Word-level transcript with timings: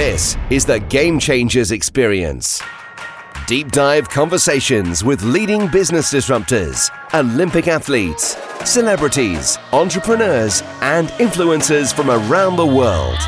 This 0.00 0.38
is 0.48 0.64
the 0.64 0.80
Game 0.80 1.18
Changers 1.18 1.72
Experience. 1.72 2.62
Deep 3.46 3.70
dive 3.70 4.08
conversations 4.08 5.04
with 5.04 5.22
leading 5.22 5.68
business 5.68 6.10
disruptors, 6.10 6.88
Olympic 7.12 7.68
athletes, 7.68 8.34
celebrities, 8.64 9.58
entrepreneurs, 9.74 10.62
and 10.80 11.08
influencers 11.18 11.92
from 11.92 12.08
around 12.10 12.56
the 12.56 12.64
world. 12.64 13.18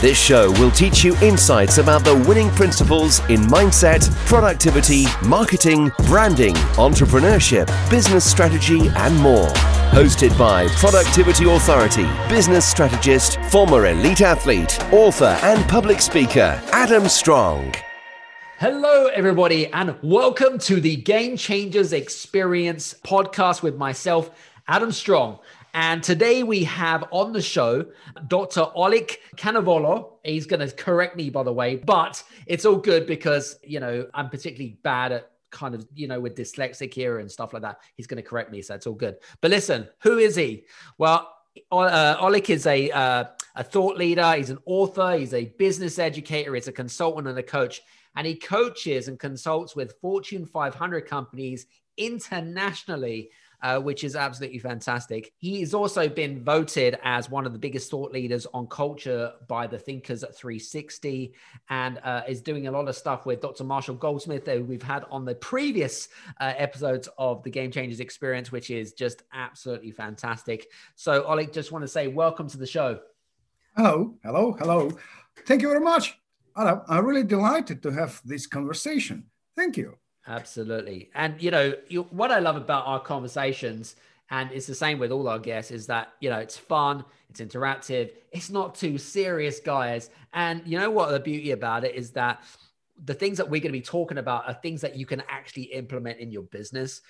This 0.00 0.18
show 0.18 0.50
will 0.52 0.70
teach 0.70 1.04
you 1.04 1.14
insights 1.18 1.76
about 1.76 2.06
the 2.06 2.14
winning 2.26 2.48
principles 2.52 3.18
in 3.28 3.42
mindset, 3.42 4.10
productivity, 4.24 5.04
marketing, 5.22 5.92
branding, 6.06 6.54
entrepreneurship, 6.76 7.66
business 7.90 8.24
strategy, 8.24 8.88
and 8.96 9.14
more. 9.18 9.46
Hosted 9.92 10.36
by 10.38 10.68
Productivity 10.68 11.44
Authority, 11.52 12.08
business 12.30 12.64
strategist, 12.66 13.38
former 13.50 13.88
elite 13.88 14.22
athlete, 14.22 14.82
author, 14.90 15.38
and 15.42 15.68
public 15.68 16.00
speaker, 16.00 16.58
Adam 16.72 17.06
Strong. 17.06 17.74
Hello, 18.58 19.08
everybody, 19.08 19.66
and 19.66 19.96
welcome 20.02 20.58
to 20.60 20.80
the 20.80 20.96
Game 20.96 21.36
Changers 21.36 21.92
Experience 21.92 22.94
podcast 23.04 23.62
with 23.62 23.76
myself, 23.76 24.30
Adam 24.66 24.92
Strong. 24.92 25.40
And 25.74 26.02
today 26.02 26.42
we 26.42 26.64
have 26.64 27.04
on 27.10 27.32
the 27.32 27.42
show 27.42 27.86
Dr. 28.26 28.66
Oleg 28.74 29.18
Canavolo. 29.36 30.12
He's 30.24 30.46
going 30.46 30.66
to 30.66 30.74
correct 30.74 31.16
me, 31.16 31.30
by 31.30 31.42
the 31.42 31.52
way, 31.52 31.76
but 31.76 32.22
it's 32.46 32.64
all 32.64 32.76
good 32.76 33.06
because, 33.06 33.58
you 33.62 33.80
know, 33.80 34.06
I'm 34.14 34.28
particularly 34.28 34.78
bad 34.82 35.12
at 35.12 35.30
kind 35.50 35.74
of, 35.74 35.86
you 35.94 36.08
know, 36.08 36.20
with 36.20 36.36
dyslexic 36.36 36.92
here 36.92 37.18
and 37.18 37.30
stuff 37.30 37.52
like 37.52 37.62
that. 37.62 37.78
He's 37.96 38.06
going 38.06 38.22
to 38.22 38.28
correct 38.28 38.50
me. 38.50 38.62
So 38.62 38.74
it's 38.74 38.86
all 38.86 38.94
good. 38.94 39.16
But 39.40 39.50
listen, 39.50 39.88
who 40.02 40.18
is 40.18 40.36
he? 40.36 40.64
Well, 40.98 41.32
uh, 41.70 42.40
is 42.48 42.66
a, 42.66 42.90
uh, 42.90 43.24
a 43.56 43.64
thought 43.64 43.96
leader. 43.96 44.34
He's 44.34 44.50
an 44.50 44.58
author. 44.66 45.16
He's 45.18 45.34
a 45.34 45.46
business 45.58 45.98
educator. 45.98 46.54
He's 46.54 46.68
a 46.68 46.72
consultant 46.72 47.28
and 47.28 47.38
a 47.38 47.42
coach. 47.42 47.80
And 48.16 48.26
he 48.26 48.34
coaches 48.34 49.08
and 49.08 49.18
consults 49.18 49.76
with 49.76 49.94
Fortune 50.00 50.46
500 50.46 51.06
companies 51.06 51.66
internationally 51.96 53.30
uh, 53.62 53.78
which 53.78 54.04
is 54.04 54.16
absolutely 54.16 54.58
fantastic. 54.58 55.32
He 55.38 55.60
has 55.60 55.74
also 55.74 56.08
been 56.08 56.42
voted 56.42 56.98
as 57.02 57.30
one 57.30 57.46
of 57.46 57.52
the 57.52 57.58
biggest 57.58 57.90
thought 57.90 58.12
leaders 58.12 58.46
on 58.52 58.66
culture 58.66 59.32
by 59.48 59.66
the 59.66 59.78
Thinkers 59.78 60.22
at 60.22 60.36
360 60.36 61.34
and 61.68 61.98
uh, 62.04 62.22
is 62.28 62.40
doing 62.40 62.66
a 62.66 62.70
lot 62.70 62.88
of 62.88 62.96
stuff 62.96 63.26
with 63.26 63.40
Dr. 63.40 63.64
Marshall 63.64 63.94
Goldsmith, 63.94 64.46
who 64.46 64.64
we've 64.64 64.82
had 64.82 65.04
on 65.10 65.24
the 65.24 65.34
previous 65.34 66.08
uh, 66.40 66.52
episodes 66.56 67.08
of 67.18 67.42
the 67.42 67.50
Game 67.50 67.70
Changers 67.70 68.00
Experience, 68.00 68.50
which 68.52 68.70
is 68.70 68.92
just 68.92 69.22
absolutely 69.32 69.90
fantastic. 69.90 70.68
So, 70.94 71.24
Oleg, 71.24 71.52
just 71.52 71.72
want 71.72 71.82
to 71.82 71.88
say 71.88 72.08
welcome 72.08 72.48
to 72.48 72.58
the 72.58 72.66
show. 72.66 73.00
Hello, 73.76 74.14
hello, 74.24 74.52
hello. 74.52 74.90
Thank 75.46 75.62
you 75.62 75.68
very 75.68 75.80
much. 75.80 76.18
I'm 76.56 77.06
really 77.06 77.24
delighted 77.24 77.82
to 77.84 77.90
have 77.90 78.20
this 78.24 78.46
conversation. 78.46 79.26
Thank 79.56 79.76
you. 79.76 79.96
Absolutely. 80.30 81.10
And, 81.14 81.42
you 81.42 81.50
know, 81.50 81.74
you, 81.88 82.02
what 82.04 82.30
I 82.30 82.38
love 82.38 82.56
about 82.56 82.86
our 82.86 83.00
conversations, 83.00 83.96
and 84.30 84.50
it's 84.52 84.66
the 84.66 84.76
same 84.76 85.00
with 85.00 85.10
all 85.10 85.28
our 85.28 85.40
guests, 85.40 85.72
is 85.72 85.86
that, 85.88 86.12
you 86.20 86.30
know, 86.30 86.38
it's 86.38 86.56
fun, 86.56 87.04
it's 87.28 87.40
interactive, 87.40 88.12
it's 88.30 88.48
not 88.48 88.76
too 88.76 88.96
serious, 88.96 89.58
guys. 89.58 90.10
And 90.32 90.62
you 90.64 90.78
know 90.78 90.90
what 90.90 91.10
the 91.10 91.18
beauty 91.18 91.50
about 91.50 91.84
it 91.84 91.96
is 91.96 92.12
that 92.12 92.42
the 93.04 93.14
things 93.14 93.38
that 93.38 93.46
we're 93.50 93.60
going 93.60 93.72
to 93.72 93.78
be 93.78 93.82
talking 93.82 94.18
about 94.18 94.46
are 94.46 94.54
things 94.54 94.80
that 94.82 94.94
you 94.94 95.04
can 95.04 95.22
actually 95.28 95.64
implement 95.64 96.20
in 96.20 96.30
your 96.30 96.42
business. 96.44 97.00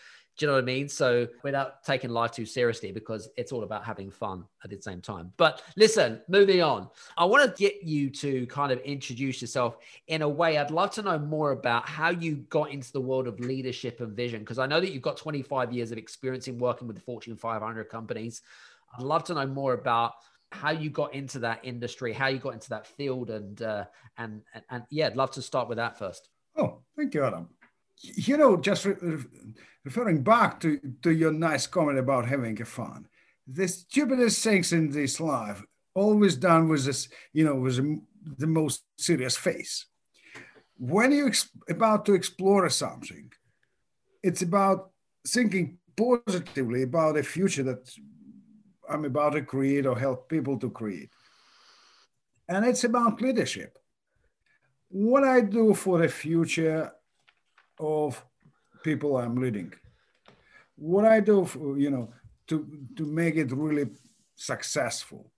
Do 0.40 0.46
you 0.46 0.52
know 0.52 0.54
what 0.54 0.62
I 0.62 0.64
mean? 0.64 0.88
So 0.88 1.28
without 1.42 1.84
taking 1.84 2.08
life 2.08 2.30
too 2.30 2.46
seriously, 2.46 2.92
because 2.92 3.28
it's 3.36 3.52
all 3.52 3.62
about 3.62 3.84
having 3.84 4.10
fun 4.10 4.46
at 4.64 4.70
the 4.70 4.80
same 4.80 5.02
time. 5.02 5.34
But 5.36 5.62
listen, 5.76 6.22
moving 6.28 6.62
on, 6.62 6.88
I 7.18 7.26
want 7.26 7.44
to 7.44 7.62
get 7.62 7.82
you 7.82 8.08
to 8.08 8.46
kind 8.46 8.72
of 8.72 8.78
introduce 8.78 9.42
yourself 9.42 9.76
in 10.06 10.22
a 10.22 10.28
way. 10.28 10.56
I'd 10.56 10.70
love 10.70 10.92
to 10.92 11.02
know 11.02 11.18
more 11.18 11.50
about 11.50 11.86
how 11.86 12.08
you 12.08 12.36
got 12.48 12.70
into 12.70 12.90
the 12.90 13.02
world 13.02 13.26
of 13.26 13.38
leadership 13.38 14.00
and 14.00 14.16
vision, 14.16 14.40
because 14.40 14.58
I 14.58 14.64
know 14.64 14.80
that 14.80 14.94
you've 14.94 15.02
got 15.02 15.18
25 15.18 15.74
years 15.74 15.92
of 15.92 15.98
experience 15.98 16.48
in 16.48 16.58
working 16.58 16.88
with 16.88 16.96
the 16.96 17.02
Fortune 17.02 17.36
500 17.36 17.90
companies. 17.90 18.40
I'd 18.96 19.04
love 19.04 19.24
to 19.24 19.34
know 19.34 19.46
more 19.46 19.74
about 19.74 20.14
how 20.52 20.70
you 20.70 20.88
got 20.88 21.12
into 21.12 21.40
that 21.40 21.60
industry, 21.64 22.14
how 22.14 22.28
you 22.28 22.38
got 22.38 22.54
into 22.54 22.70
that 22.70 22.86
field, 22.86 23.28
and 23.28 23.60
uh, 23.60 23.84
and, 24.16 24.40
and 24.54 24.64
and 24.70 24.84
yeah, 24.88 25.08
I'd 25.08 25.16
love 25.16 25.32
to 25.32 25.42
start 25.42 25.68
with 25.68 25.76
that 25.76 25.98
first. 25.98 26.30
Oh, 26.56 26.78
thank 26.96 27.12
you, 27.12 27.24
Adam 27.24 27.46
you 28.00 28.36
know, 28.36 28.56
just 28.56 28.84
re- 28.84 28.96
referring 29.84 30.22
back 30.22 30.60
to, 30.60 30.80
to 31.02 31.10
your 31.10 31.32
nice 31.32 31.66
comment 31.66 31.98
about 31.98 32.26
having 32.26 32.60
a 32.60 32.64
fun, 32.64 33.06
the 33.46 33.66
stupidest 33.68 34.42
things 34.42 34.72
in 34.72 34.90
this 34.90 35.20
life 35.20 35.62
always 35.94 36.36
done 36.36 36.68
with 36.68 36.84
this, 36.84 37.08
you 37.32 37.44
know, 37.44 37.56
with 37.56 37.76
the 38.38 38.46
most 38.46 38.84
serious 38.96 39.36
face. 39.36 39.86
When 40.78 41.12
you're 41.12 41.32
about 41.68 42.06
to 42.06 42.14
explore 42.14 42.68
something, 42.70 43.32
it's 44.22 44.42
about 44.42 44.90
thinking 45.26 45.78
positively 45.96 46.82
about 46.82 47.18
a 47.18 47.22
future 47.22 47.62
that 47.64 47.90
I'm 48.88 49.04
about 49.04 49.30
to 49.30 49.42
create 49.42 49.86
or 49.86 49.98
help 49.98 50.28
people 50.28 50.58
to 50.58 50.70
create. 50.70 51.10
And 52.48 52.64
it's 52.64 52.84
about 52.84 53.20
leadership. 53.20 53.78
What 54.88 55.22
I 55.22 55.40
do 55.40 55.74
for 55.74 55.98
the 55.98 56.08
future 56.08 56.90
of 57.80 58.24
people 58.82 59.16
I'm 59.16 59.36
leading. 59.36 59.72
What 60.76 61.04
I 61.04 61.20
do, 61.20 61.44
for, 61.44 61.78
you 61.78 61.90
know, 61.90 62.12
to 62.48 62.66
to 62.96 63.04
make 63.04 63.36
it 63.36 63.52
really 63.52 63.88
successful. 64.34 65.30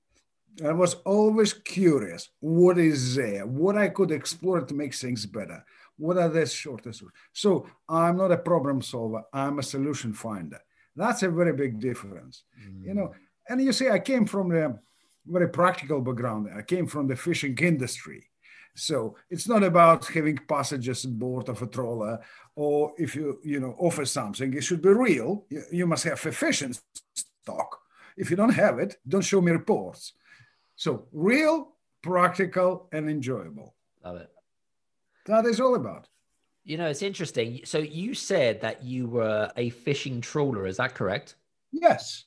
I 0.65 0.73
was 0.73 0.95
always 1.07 1.53
curious 1.55 2.29
what 2.41 2.79
is 2.79 3.15
there, 3.17 3.47
what 3.47 3.77
I 3.77 3.89
could 3.89 4.11
explore 4.11 4.61
to 4.61 4.75
make 4.75 4.95
things 4.95 5.25
better. 5.25 5.65
What 5.97 6.19
are 6.19 6.29
the 6.29 6.47
shortest? 6.47 7.03
So 7.33 7.67
I'm 7.89 8.17
not 8.17 8.33
a 8.33 8.37
problem 8.37 8.83
solver. 8.83 9.23
I'm 9.33 9.59
a 9.59 9.63
solution 9.63 10.13
finder. 10.13 10.61
That's 10.95 11.23
a 11.23 11.31
very 11.31 11.53
big 11.53 11.81
difference, 11.81 12.45
mm. 12.61 12.85
you 12.85 12.95
know. 12.95 13.13
And 13.49 13.63
you 13.63 13.73
see, 13.73 13.89
I 13.89 13.99
came 13.99 14.27
from 14.27 14.53
a 14.53 14.79
very 15.27 15.49
practical 15.49 16.01
background. 16.01 16.49
I 16.55 16.63
came 16.63 16.87
from 16.87 17.09
the 17.09 17.17
fishing 17.17 17.57
industry. 17.59 18.29
So 18.75 19.17
it's 19.31 19.49
not 19.49 19.63
about 19.63 20.07
having 20.07 20.39
passengers 20.49 21.05
aboard 21.05 21.49
of 21.49 21.61
a 21.61 21.67
trawler, 21.67 22.21
or 22.57 22.93
if 22.97 23.15
you 23.15 23.39
you 23.45 23.61
know 23.61 23.75
offer 23.79 24.05
something, 24.05 24.55
it 24.55 24.65
should 24.65 24.83
be 24.83 24.91
real. 24.91 25.45
You, 25.51 25.63
you 25.71 25.87
must 25.87 26.05
have 26.05 26.25
efficient 26.25 26.81
stock. 27.15 27.81
If 28.17 28.31
you 28.31 28.37
don't 28.37 28.55
have 28.55 28.79
it, 28.79 28.97
don't 29.07 29.23
show 29.23 29.41
me 29.41 29.53
reports. 29.53 30.15
So 30.77 31.07
real, 31.13 31.75
practical, 32.03 32.89
and 32.93 33.09
enjoyable. 33.09 33.75
Love 34.05 34.17
it. 34.17 34.31
That 35.27 35.47
is 35.47 35.61
all 35.61 35.75
about. 35.75 36.09
You 36.65 36.79
know, 36.79 36.87
it's 36.87 37.03
interesting. 37.03 37.61
So 37.65 37.79
you 37.79 38.15
said 38.15 38.61
that 38.61 38.83
you 38.83 39.09
were 39.09 39.51
a 39.57 39.71
fishing 39.71 40.21
trawler. 40.21 40.67
Is 40.67 40.77
that 40.77 40.95
correct? 40.95 41.35
Yes. 41.73 42.25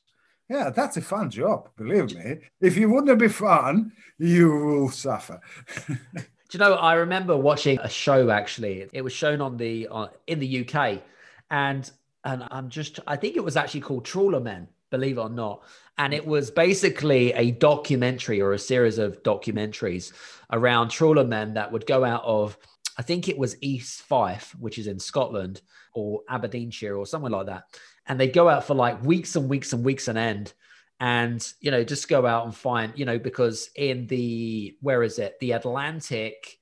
Yeah, 0.48 0.70
that's 0.70 0.96
a 0.96 1.02
fun 1.02 1.30
job, 1.30 1.70
believe 1.76 2.14
me. 2.14 2.38
If 2.60 2.76
you 2.76 2.88
wouldn't 2.90 3.18
be 3.18 3.28
fun, 3.28 3.92
you 4.18 4.50
will 4.50 4.90
suffer. 4.90 5.40
Do 6.48 6.58
you 6.58 6.64
know? 6.64 6.74
I 6.74 6.94
remember 6.94 7.36
watching 7.36 7.78
a 7.80 7.88
show. 7.88 8.30
Actually, 8.30 8.88
it 8.92 9.02
was 9.02 9.12
shown 9.12 9.40
on 9.40 9.56
the 9.56 9.88
uh, 9.90 10.08
in 10.26 10.38
the 10.38 10.66
UK, 10.66 11.02
and 11.50 11.90
and 12.24 12.46
I'm 12.50 12.68
just. 12.68 13.00
I 13.06 13.16
think 13.16 13.36
it 13.36 13.44
was 13.44 13.56
actually 13.56 13.80
called 13.80 14.04
Trawler 14.04 14.40
Men. 14.40 14.68
Believe 14.90 15.18
it 15.18 15.22
or 15.22 15.28
not, 15.28 15.62
and 15.98 16.14
it 16.14 16.24
was 16.24 16.50
basically 16.50 17.32
a 17.32 17.50
documentary 17.50 18.40
or 18.40 18.52
a 18.52 18.58
series 18.58 18.98
of 18.98 19.22
documentaries 19.24 20.12
around 20.52 20.90
trawler 20.90 21.24
men 21.24 21.54
that 21.54 21.72
would 21.72 21.86
go 21.86 22.04
out 22.04 22.22
of. 22.24 22.56
I 22.96 23.02
think 23.02 23.28
it 23.28 23.36
was 23.36 23.56
East 23.60 24.02
Fife, 24.02 24.54
which 24.58 24.78
is 24.78 24.86
in 24.86 25.00
Scotland, 25.00 25.60
or 25.94 26.22
Aberdeenshire, 26.28 26.96
or 26.96 27.06
somewhere 27.06 27.32
like 27.32 27.46
that, 27.46 27.64
and 28.06 28.20
they 28.20 28.28
go 28.28 28.48
out 28.48 28.64
for 28.64 28.74
like 28.74 29.02
weeks 29.02 29.34
and 29.34 29.50
weeks 29.50 29.72
and 29.72 29.84
weeks 29.84 30.06
and 30.06 30.16
end 30.16 30.52
and 31.00 31.52
you 31.60 31.70
know 31.70 31.84
just 31.84 32.08
go 32.08 32.26
out 32.26 32.44
and 32.44 32.54
find 32.54 32.92
you 32.96 33.04
know 33.04 33.18
because 33.18 33.70
in 33.76 34.06
the 34.06 34.76
where 34.80 35.02
is 35.02 35.18
it? 35.18 35.38
The 35.40 35.52
atlantic 35.52 36.58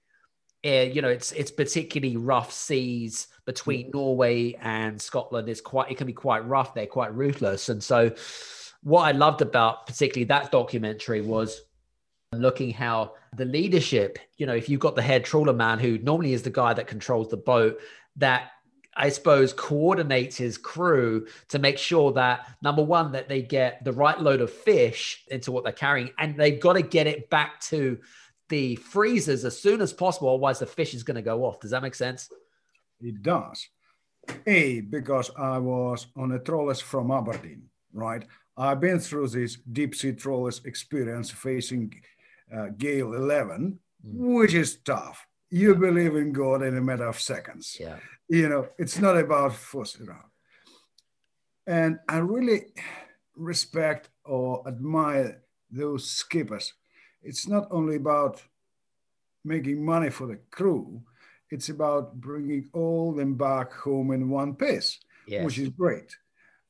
uh, 0.66 0.70
you 0.70 1.02
know 1.02 1.08
it's 1.08 1.32
it's 1.32 1.50
particularly 1.50 2.16
rough 2.16 2.52
seas 2.52 3.28
between 3.44 3.88
mm. 3.88 3.94
norway 3.94 4.54
and 4.54 5.00
scotland. 5.00 5.48
It's 5.48 5.60
quite 5.60 5.90
it 5.90 5.96
can 5.96 6.06
be 6.06 6.12
quite 6.12 6.46
rough. 6.46 6.74
They're 6.74 6.86
quite 6.86 7.14
ruthless. 7.14 7.68
And 7.68 7.82
so 7.82 8.14
what 8.84 9.02
i 9.02 9.10
loved 9.10 9.42
about 9.42 9.86
particularly 9.86 10.24
that 10.24 10.52
documentary 10.52 11.22
was 11.22 11.62
looking 12.32 12.70
how 12.70 13.14
the 13.36 13.44
leadership 13.44 14.18
you 14.36 14.46
know 14.46 14.54
if 14.54 14.68
you've 14.68 14.80
got 14.80 14.94
the 14.94 15.02
head 15.02 15.24
trawler 15.24 15.52
man 15.52 15.78
who 15.78 15.98
normally 15.98 16.32
is 16.32 16.42
the 16.42 16.50
guy 16.50 16.72
that 16.72 16.86
controls 16.86 17.28
the 17.28 17.36
boat 17.36 17.78
that 18.16 18.50
I 18.96 19.08
suppose, 19.08 19.52
coordinates 19.52 20.36
his 20.36 20.56
crew 20.56 21.26
to 21.48 21.58
make 21.58 21.78
sure 21.78 22.12
that 22.12 22.48
number 22.62 22.82
one, 22.82 23.12
that 23.12 23.28
they 23.28 23.42
get 23.42 23.84
the 23.84 23.92
right 23.92 24.20
load 24.20 24.40
of 24.40 24.52
fish 24.52 25.24
into 25.28 25.52
what 25.52 25.64
they're 25.64 25.72
carrying, 25.72 26.10
and 26.18 26.36
they've 26.36 26.60
got 26.60 26.74
to 26.74 26.82
get 26.82 27.06
it 27.06 27.28
back 27.30 27.60
to 27.62 27.98
the 28.48 28.76
freezers 28.76 29.44
as 29.44 29.58
soon 29.60 29.80
as 29.80 29.92
possible, 29.92 30.28
otherwise 30.28 30.58
the 30.58 30.66
fish 30.66 30.94
is 30.94 31.02
going 31.02 31.16
to 31.16 31.22
go 31.22 31.44
off. 31.44 31.60
Does 31.60 31.70
that 31.70 31.82
make 31.82 31.94
sense? 31.94 32.28
It 33.00 33.22
does. 33.22 33.68
A, 34.46 34.80
because 34.80 35.30
I 35.36 35.58
was 35.58 36.06
on 36.16 36.32
a 36.32 36.38
trawler 36.38 36.74
from 36.74 37.10
Aberdeen, 37.10 37.64
right? 37.92 38.24
I've 38.56 38.80
been 38.80 39.00
through 39.00 39.28
this 39.28 39.56
deep 39.56 39.94
sea 39.94 40.12
trawlers 40.12 40.60
experience 40.64 41.30
facing 41.30 41.92
uh, 42.54 42.68
Gale 42.76 43.14
11, 43.14 43.78
mm. 44.06 44.36
which 44.36 44.54
is 44.54 44.76
tough. 44.76 45.26
You 45.50 45.74
believe 45.74 46.16
in 46.16 46.32
God 46.32 46.62
in 46.62 46.76
a 46.76 46.80
matter 46.80 47.06
of 47.06 47.20
seconds. 47.20 47.76
Yeah. 47.78 47.96
You 48.28 48.48
know, 48.48 48.68
it's 48.78 48.98
not 48.98 49.16
about 49.16 49.54
forcing 49.54 50.08
around. 50.08 50.30
And 51.66 51.98
I 52.08 52.18
really 52.18 52.66
respect 53.36 54.10
or 54.24 54.66
admire 54.66 55.42
those 55.70 56.10
skippers. 56.10 56.72
It's 57.22 57.48
not 57.48 57.68
only 57.70 57.96
about 57.96 58.42
making 59.44 59.84
money 59.84 60.10
for 60.10 60.26
the 60.26 60.38
crew, 60.50 61.02
it's 61.50 61.68
about 61.68 62.20
bringing 62.20 62.68
all 62.72 63.12
them 63.12 63.34
back 63.34 63.72
home 63.72 64.10
in 64.10 64.28
one 64.28 64.54
piece, 64.54 65.00
yes. 65.26 65.44
which 65.44 65.58
is 65.58 65.68
great. 65.68 66.16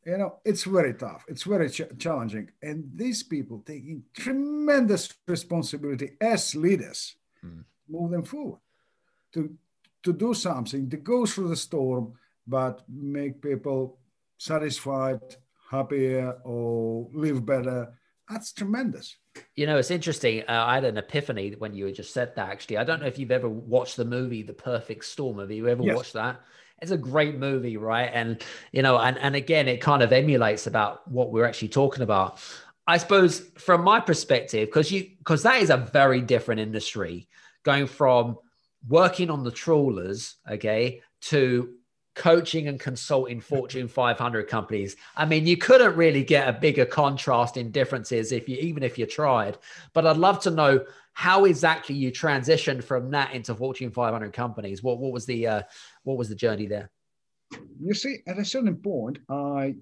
You 0.05 0.19
know, 0.19 0.35
it's 0.45 0.65
very 0.65 0.93
tough. 0.95 1.25
It's 1.29 1.45
very 1.45 1.71
ch- 1.71 1.97
challenging. 1.99 2.51
And 2.63 2.91
these 2.95 3.23
people 3.23 3.63
taking 3.65 4.03
tremendous 4.15 5.09
responsibility 5.27 6.11
as 6.21 6.55
leaders, 6.55 7.17
mm. 7.45 7.65
move 7.89 8.11
them 8.11 8.25
forward 8.25 8.61
to, 9.35 9.55
to 10.03 10.13
do 10.13 10.35
something, 10.35 10.89
to 10.91 10.97
go 10.97 11.27
through 11.27 11.49
the 11.49 11.57
storm, 11.57 12.15
but 12.47 12.83
make 12.89 13.43
people 13.43 13.99
satisfied, 14.39 15.21
happier, 15.71 16.39
or 16.45 17.09
live 17.13 17.45
better. 17.45 17.93
That's 18.29 18.53
tremendous. 18.53 19.17
You 19.55 19.67
know, 19.67 19.79
it's 19.79 19.91
interesting. 19.91 20.43
Uh, 20.43 20.65
I 20.67 20.75
had 20.75 20.85
an 20.85 20.97
epiphany 20.97 21.55
when 21.59 21.75
you 21.75 21.91
just 21.93 22.13
said 22.13 22.35
that. 22.37 22.49
Actually, 22.49 22.79
I 22.79 22.85
don't 22.85 23.01
know 23.01 23.07
if 23.07 23.19
you've 23.19 23.31
ever 23.31 23.49
watched 23.49 23.97
the 23.97 24.05
movie 24.05 24.43
The 24.43 24.55
Perfect 24.55 25.05
Storm. 25.05 25.39
Have 25.39 25.51
you 25.51 25.69
ever 25.69 25.83
yes. 25.83 25.97
watched 25.97 26.13
that? 26.15 26.41
It's 26.81 26.91
a 26.91 26.97
great 26.97 27.39
movie, 27.39 27.77
right? 27.77 28.11
And 28.13 28.43
you 28.73 28.83
know, 28.83 28.99
and 28.99 29.19
and 29.19 29.37
again, 29.37 29.69
it 29.69 29.81
kind 29.81 30.03
of 30.03 30.13
emulates 30.13 30.67
about 30.67 31.09
what 31.11 31.33
we're 31.33 31.45
actually 31.45 31.69
talking 31.69 32.03
about. 32.03 32.41
I 32.87 32.99
suppose 32.99 33.41
from 33.57 33.83
my 33.83 34.01
perspective, 34.01 34.69
because 34.69 34.91
you 34.91 35.11
because 35.19 35.43
that 35.45 35.63
is 35.63 35.71
a 35.71 35.77
very 35.77 36.21
different 36.21 36.61
industry, 36.61 37.29
going 37.63 37.87
from 37.87 38.39
working 38.89 39.31
on 39.31 39.45
the 39.45 39.51
trawlers, 39.51 40.37
okay, 40.51 41.01
to 41.23 41.75
coaching 42.15 42.69
and 42.69 42.79
consulting 42.79 43.41
Fortune 43.41 43.89
500 43.89 44.49
companies. 44.49 44.97
I 45.17 45.25
mean, 45.25 45.47
you 45.47 45.57
couldn't 45.57 45.97
really 45.97 46.23
get 46.23 46.49
a 46.49 46.53
bigger 46.53 46.85
contrast 46.85 47.57
in 47.57 47.71
differences 47.71 48.33
if 48.33 48.49
you 48.49 48.57
even 48.59 48.83
if 48.83 48.99
you 48.99 49.07
tried. 49.07 49.59
But 49.93 50.07
I'd 50.07 50.17
love 50.17 50.41
to 50.43 50.51
know 50.51 50.85
how 51.13 51.45
exactly 51.45 51.95
you 51.95 52.13
transitioned 52.13 52.85
from 52.85 53.11
that 53.11 53.33
into 53.33 53.55
Fortune 53.55 53.91
500 53.91 54.33
companies. 54.33 54.83
What 54.83 54.99
what 54.99 55.13
was 55.13 55.27
the 55.27 55.47
uh, 55.47 55.63
what 56.05 56.17
was 56.17 56.29
the 56.29 56.35
journey 56.35 56.67
there? 56.67 56.91
You 57.81 57.95
see, 57.95 58.19
at 58.27 58.39
a 58.39 58.45
certain 58.45 58.77
point, 58.77 59.19
I 59.29 59.75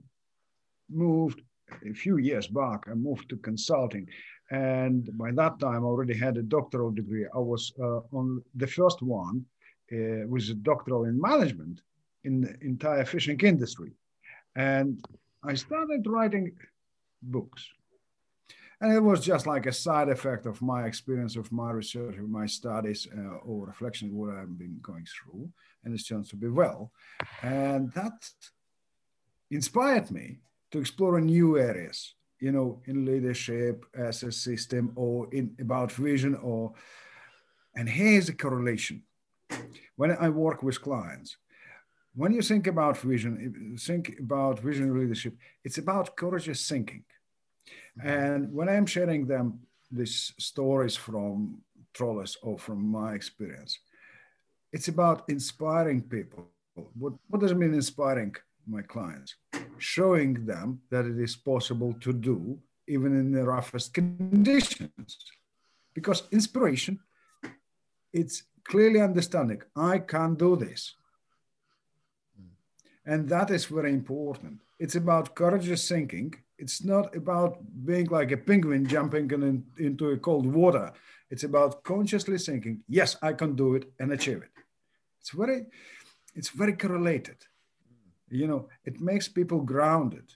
moved 0.90 1.43
a 1.88 1.93
few 1.93 2.19
years 2.19 2.46
back. 2.46 2.84
I 2.90 2.94
moved 2.94 3.31
to 3.31 3.37
consulting, 3.37 4.08
and 4.50 5.17
by 5.17 5.31
that 5.33 5.59
time, 5.59 5.83
I 5.85 5.87
already 5.87 6.15
had 6.15 6.37
a 6.37 6.43
doctoral 6.43 6.91
degree. 6.91 7.27
I 7.35 7.39
was 7.39 7.73
uh, 7.81 8.00
on 8.12 8.43
the 8.55 8.67
first 8.67 9.03
one, 9.03 9.44
uh, 9.93 10.27
was 10.27 10.50
a 10.50 10.55
doctoral 10.55 11.05
in 11.05 11.21
management 11.21 11.81
in 12.25 12.41
the 12.43 12.55
entire 12.61 13.05
fishing 13.05 13.41
industry. 13.41 13.93
And 14.55 15.05
I 15.43 15.55
started 15.55 16.06
writing 16.06 16.53
books. 17.23 17.69
And 18.81 18.93
it 18.93 19.00
was 19.00 19.25
just 19.25 19.47
like 19.47 19.67
a 19.67 19.73
side 19.73 20.09
effect 20.09 20.44
of 20.44 20.61
my 20.61 20.87
experience, 20.87 21.37
of 21.37 21.53
my 21.53 21.71
research, 21.71 22.17
of 22.17 22.29
my 22.29 22.47
studies, 22.47 23.06
uh, 23.17 23.37
or 23.47 23.67
reflection 23.67 24.09
of 24.09 24.15
what 24.15 24.35
I've 24.35 24.59
been 24.59 24.79
going 24.83 25.06
through. 25.06 25.49
And 25.85 25.94
it 25.94 26.03
turns 26.06 26.29
to 26.31 26.37
be 26.37 26.49
well. 26.49 26.91
And 27.43 27.93
that 27.93 28.29
inspired 29.50 30.11
me 30.11 30.39
to 30.73 30.81
explore 30.81 31.21
new 31.21 31.59
areas, 31.59 32.15
you 32.43 32.50
know, 32.50 32.83
in 32.87 33.05
leadership 33.05 33.87
as 33.94 34.25
a 34.25 34.33
system 34.33 34.93
or 34.97 35.33
in 35.33 35.55
about 35.61 35.93
vision 35.93 36.35
or, 36.43 36.73
and 37.77 37.89
here's 37.89 38.29
a 38.29 38.35
correlation. 38.35 39.05
When 39.94 40.11
I 40.11 40.29
work 40.29 40.61
with 40.65 40.83
clients, 40.83 41.37
when 42.17 42.33
you 42.33 42.43
think 42.43 42.67
about 42.67 42.99
vision, 42.99 43.77
think 43.79 44.17
about 44.19 44.59
vision 44.59 44.99
leadership, 44.99 45.35
it's 45.65 45.79
about 45.79 46.17
courageous 46.17 46.69
thinking. 46.69 47.05
Mm-hmm. 47.99 48.09
And 48.09 48.53
when 48.53 48.69
I'm 48.69 48.87
sharing 48.87 49.25
them 49.27 49.61
these 49.93 50.35
stories 50.39 50.97
from 50.97 51.62
trawlers 51.94 52.37
or 52.43 52.59
from 52.59 52.85
my 52.85 53.15
experience, 53.15 53.79
it's 54.73 54.89
about 54.89 55.23
inspiring 55.29 56.03
people. 56.03 56.49
What, 56.99 57.12
what 57.29 57.41
does 57.41 57.53
it 57.53 57.59
mean 57.59 57.75
inspiring 57.75 58.35
my 58.67 58.83
clients? 58.83 59.37
Showing 59.82 60.46
them 60.46 60.81
that 60.90 61.06
it 61.06 61.19
is 61.19 61.34
possible 61.34 61.93
to 62.05 62.12
do 62.12 62.56
even 62.87 63.19
in 63.19 63.32
the 63.32 63.44
roughest 63.44 63.93
conditions. 63.93 65.19
Because 65.93 66.23
inspiration, 66.31 67.00
it's 68.12 68.44
clearly 68.62 69.00
understanding 69.00 69.61
I 69.75 69.99
can 69.99 70.37
do 70.37 70.55
this. 70.55 70.94
And 73.05 73.29
that 73.29 73.50
is 73.50 73.64
very 73.64 73.93
important. 73.93 74.61
It's 74.79 74.94
about 74.94 75.34
courageous 75.34 75.88
thinking. 75.88 76.32
It's 76.58 76.84
not 76.84 77.17
about 77.17 77.58
being 77.84 78.06
like 78.06 78.31
a 78.31 78.37
penguin 78.37 78.87
jumping 78.87 79.29
in, 79.32 79.64
into 79.79 80.11
a 80.11 80.17
cold 80.17 80.46
water. 80.46 80.93
It's 81.29 81.43
about 81.43 81.82
consciously 81.82 82.38
thinking, 82.38 82.84
yes, 82.88 83.17
I 83.20 83.32
can 83.32 83.56
do 83.56 83.75
it 83.75 83.90
and 83.99 84.12
achieve 84.12 84.43
it. 84.43 84.55
It's 85.20 85.31
very, 85.31 85.67
it's 86.37 86.50
very 86.50 86.75
correlated. 86.75 87.38
You 88.32 88.46
know, 88.46 88.69
it 88.84 89.00
makes 89.00 89.29
people 89.29 89.61
grounded 89.61 90.32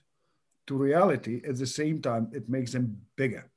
to 0.67 0.75
reality. 0.75 1.41
At 1.47 1.57
the 1.57 1.65
same 1.65 2.01
time, 2.01 2.29
it 2.33 2.47
makes 2.47 2.73
them 2.73 3.01
bigger. 3.15 3.49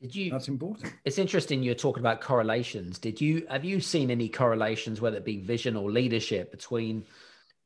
Did 0.00 0.14
you? 0.14 0.30
That's 0.30 0.48
important. 0.48 0.92
It's 1.04 1.18
interesting. 1.18 1.62
You're 1.62 1.74
talking 1.74 2.02
about 2.02 2.20
correlations. 2.20 2.98
Did 2.98 3.20
you 3.20 3.46
have 3.50 3.64
you 3.64 3.80
seen 3.80 4.10
any 4.10 4.28
correlations, 4.28 5.00
whether 5.00 5.16
it 5.16 5.24
be 5.24 5.38
vision 5.38 5.74
or 5.74 5.90
leadership, 5.90 6.50
between 6.50 7.06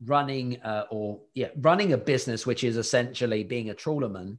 running 0.07 0.61
uh, 0.63 0.85
or 0.91 1.21
yeah 1.35 1.49
running 1.61 1.93
a 1.93 1.99
business 1.99 2.47
which 2.47 2.65
is 2.65 2.77
essentially 2.77 3.45
being 3.45 3.71
a 3.71 3.75
trawlerman 3.75 4.39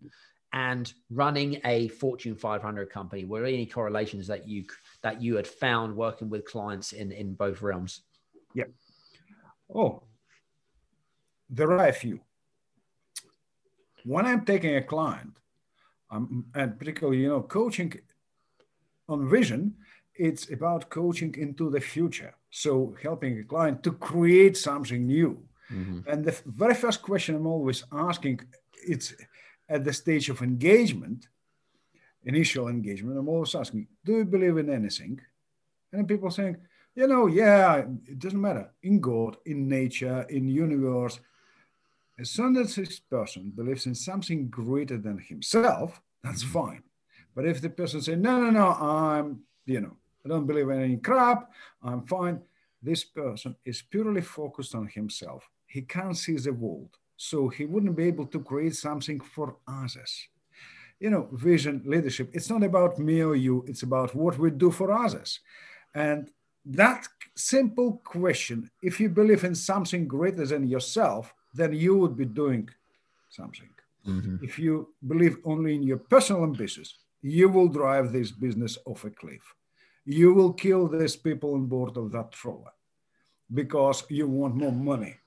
and 0.54 0.94
running 1.10 1.62
a 1.66 1.88
fortune 1.90 2.36
500 2.36 2.90
company 2.90 3.25
were 3.25 3.46
any 3.46 3.66
correlations 3.66 4.28
that 4.28 4.48
you 4.48 4.66
that 5.04 5.22
you 5.22 5.36
had 5.36 5.46
found 5.46 5.96
working 5.96 6.30
with 6.30 6.46
clients 6.46 6.94
in 6.94 7.12
in 7.12 7.36
both 7.36 7.62
realms 7.62 8.02
yeah 8.56 8.63
oh 9.74 10.02
there 11.51 11.71
are 11.71 11.88
a 11.88 11.94
few 11.94 12.19
when 14.03 14.25
i'm 14.25 14.44
taking 14.45 14.75
a 14.75 14.83
client 14.94 15.36
um, 16.09 16.45
and 16.56 16.80
particularly 16.80 17.19
you 17.19 17.30
know 17.30 17.42
coaching 17.42 17.94
on 19.07 19.30
vision 19.30 19.75
it's 20.15 20.51
about 20.51 20.89
coaching 20.89 21.33
into 21.38 21.70
the 21.70 21.79
future 21.79 22.34
so 22.50 22.96
helping 23.01 23.39
a 23.39 23.43
client 23.43 23.84
to 23.84 23.91
create 23.91 24.58
something 24.58 25.05
new 25.05 25.31
Mm-hmm. 25.74 26.10
And 26.10 26.25
the 26.25 26.39
very 26.46 26.74
first 26.74 27.01
question 27.01 27.36
I'm 27.36 27.48
always 27.48 27.84
asking, 27.91 28.41
it's 28.74 29.13
at 29.70 29.84
the 29.84 29.93
stage 29.93 30.29
of 30.29 30.41
engagement, 30.41 31.27
initial 32.25 32.67
engagement, 32.67 33.17
I'm 33.17 33.29
always 33.29 33.55
asking, 33.55 33.88
do 34.03 34.17
you 34.17 34.25
believe 34.25 34.58
in 34.58 34.70
anything? 34.70 35.20
And 35.93 36.08
people 36.08 36.29
saying, 36.29 36.58
you 36.96 37.08
know, 37.08 37.27
yeah, 37.27 37.86
it 38.05 38.20
doesn't 38.20 38.39
matter. 38.39 38.70
In 38.84 39.00
God, 39.00 39.38
in 39.46 39.67
nature, 39.67 40.25
in 40.29 40.48
universe. 40.48 41.20
As 42.20 42.30
soon 42.30 42.58
as 42.58 42.75
this 42.75 43.00
person 43.00 43.51
believes 43.56 43.86
in 43.86 43.96
something 43.96 44.50
greater 44.50 44.98
than 44.98 45.18
himself, 45.18 46.01
that's 46.24 46.44
mm-hmm. 46.44 46.53
fine. 46.53 46.84
But 47.36 47.46
if 47.46 47.62
the 47.62 47.70
person 47.70 48.01
says, 48.01 48.18
no, 48.18 48.39
no, 48.39 48.50
no, 48.50 48.68
I'm, 48.74 49.41
you 49.65 49.82
know, 49.82 49.96
I 50.25 50.30
don't 50.30 50.46
believe 50.46 50.70
in 50.70 50.82
any 50.82 50.98
crap, 50.98 51.51
I'm 51.82 52.06
fine. 52.06 52.41
This 52.82 53.03
person 53.03 53.56
is 53.63 53.82
purely 53.82 54.22
focused 54.22 54.75
on 54.75 54.88
himself 54.88 55.50
he 55.72 55.82
can't 55.82 56.18
see 56.18 56.36
the 56.36 56.51
world. 56.51 56.98
So 57.15 57.48
he 57.48 57.65
wouldn't 57.65 57.96
be 57.96 58.06
able 58.06 58.25
to 58.27 58.39
create 58.39 58.75
something 58.75 59.22
for 59.22 59.56
others. 59.68 60.27
You 61.00 61.10
know, 61.10 61.30
vision, 61.32 61.82
leadership, 61.86 62.30
it's 62.34 62.50
not 62.50 62.63
about 62.63 63.00
me 63.00 63.22
or 63.22 63.36
you, 63.36 63.63
it's 63.68 63.84
about 63.84 64.13
what 64.13 64.38
we 64.38 64.51
do 64.51 64.70
for 64.70 64.91
others. 64.91 65.39
And 65.96 66.30
that 66.65 67.08
simple 67.36 68.01
question 68.03 68.70
if 68.84 69.00
you 69.00 69.10
believe 69.10 69.44
in 69.44 69.56
something 69.56 70.08
greater 70.08 70.46
than 70.46 70.68
yourself, 70.68 71.34
then 71.53 71.74
you 71.74 71.98
would 71.98 72.15
be 72.15 72.25
doing 72.25 72.70
something. 73.29 73.70
Mm-hmm. 74.08 74.43
If 74.43 74.58
you 74.58 74.89
believe 75.08 75.38
only 75.46 75.75
in 75.75 75.84
your 75.84 75.98
personal 75.98 76.43
ambitions, 76.43 76.96
you 77.22 77.50
will 77.50 77.67
drive 77.67 78.12
this 78.12 78.31
business 78.31 78.77
off 78.86 79.03
a 79.03 79.10
cliff. 79.10 79.43
You 80.05 80.34
will 80.34 80.53
kill 80.53 80.88
these 80.88 81.15
people 81.15 81.53
on 81.53 81.67
board 81.67 81.98
of 81.98 82.12
that 82.12 82.31
trawler 82.31 82.72
because 83.53 84.03
you 84.10 84.27
want 84.27 84.55
more 84.55 84.72
money. 84.72 85.17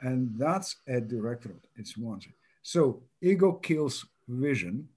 And 0.00 0.30
that's 0.38 0.76
a 0.88 1.00
direct 1.00 1.44
route. 1.44 1.66
It's 1.76 1.98
one 1.98 2.20
thing. 2.20 2.32
So 2.62 3.02
ego 3.20 3.52
kills 3.52 4.06
vision 4.28 4.88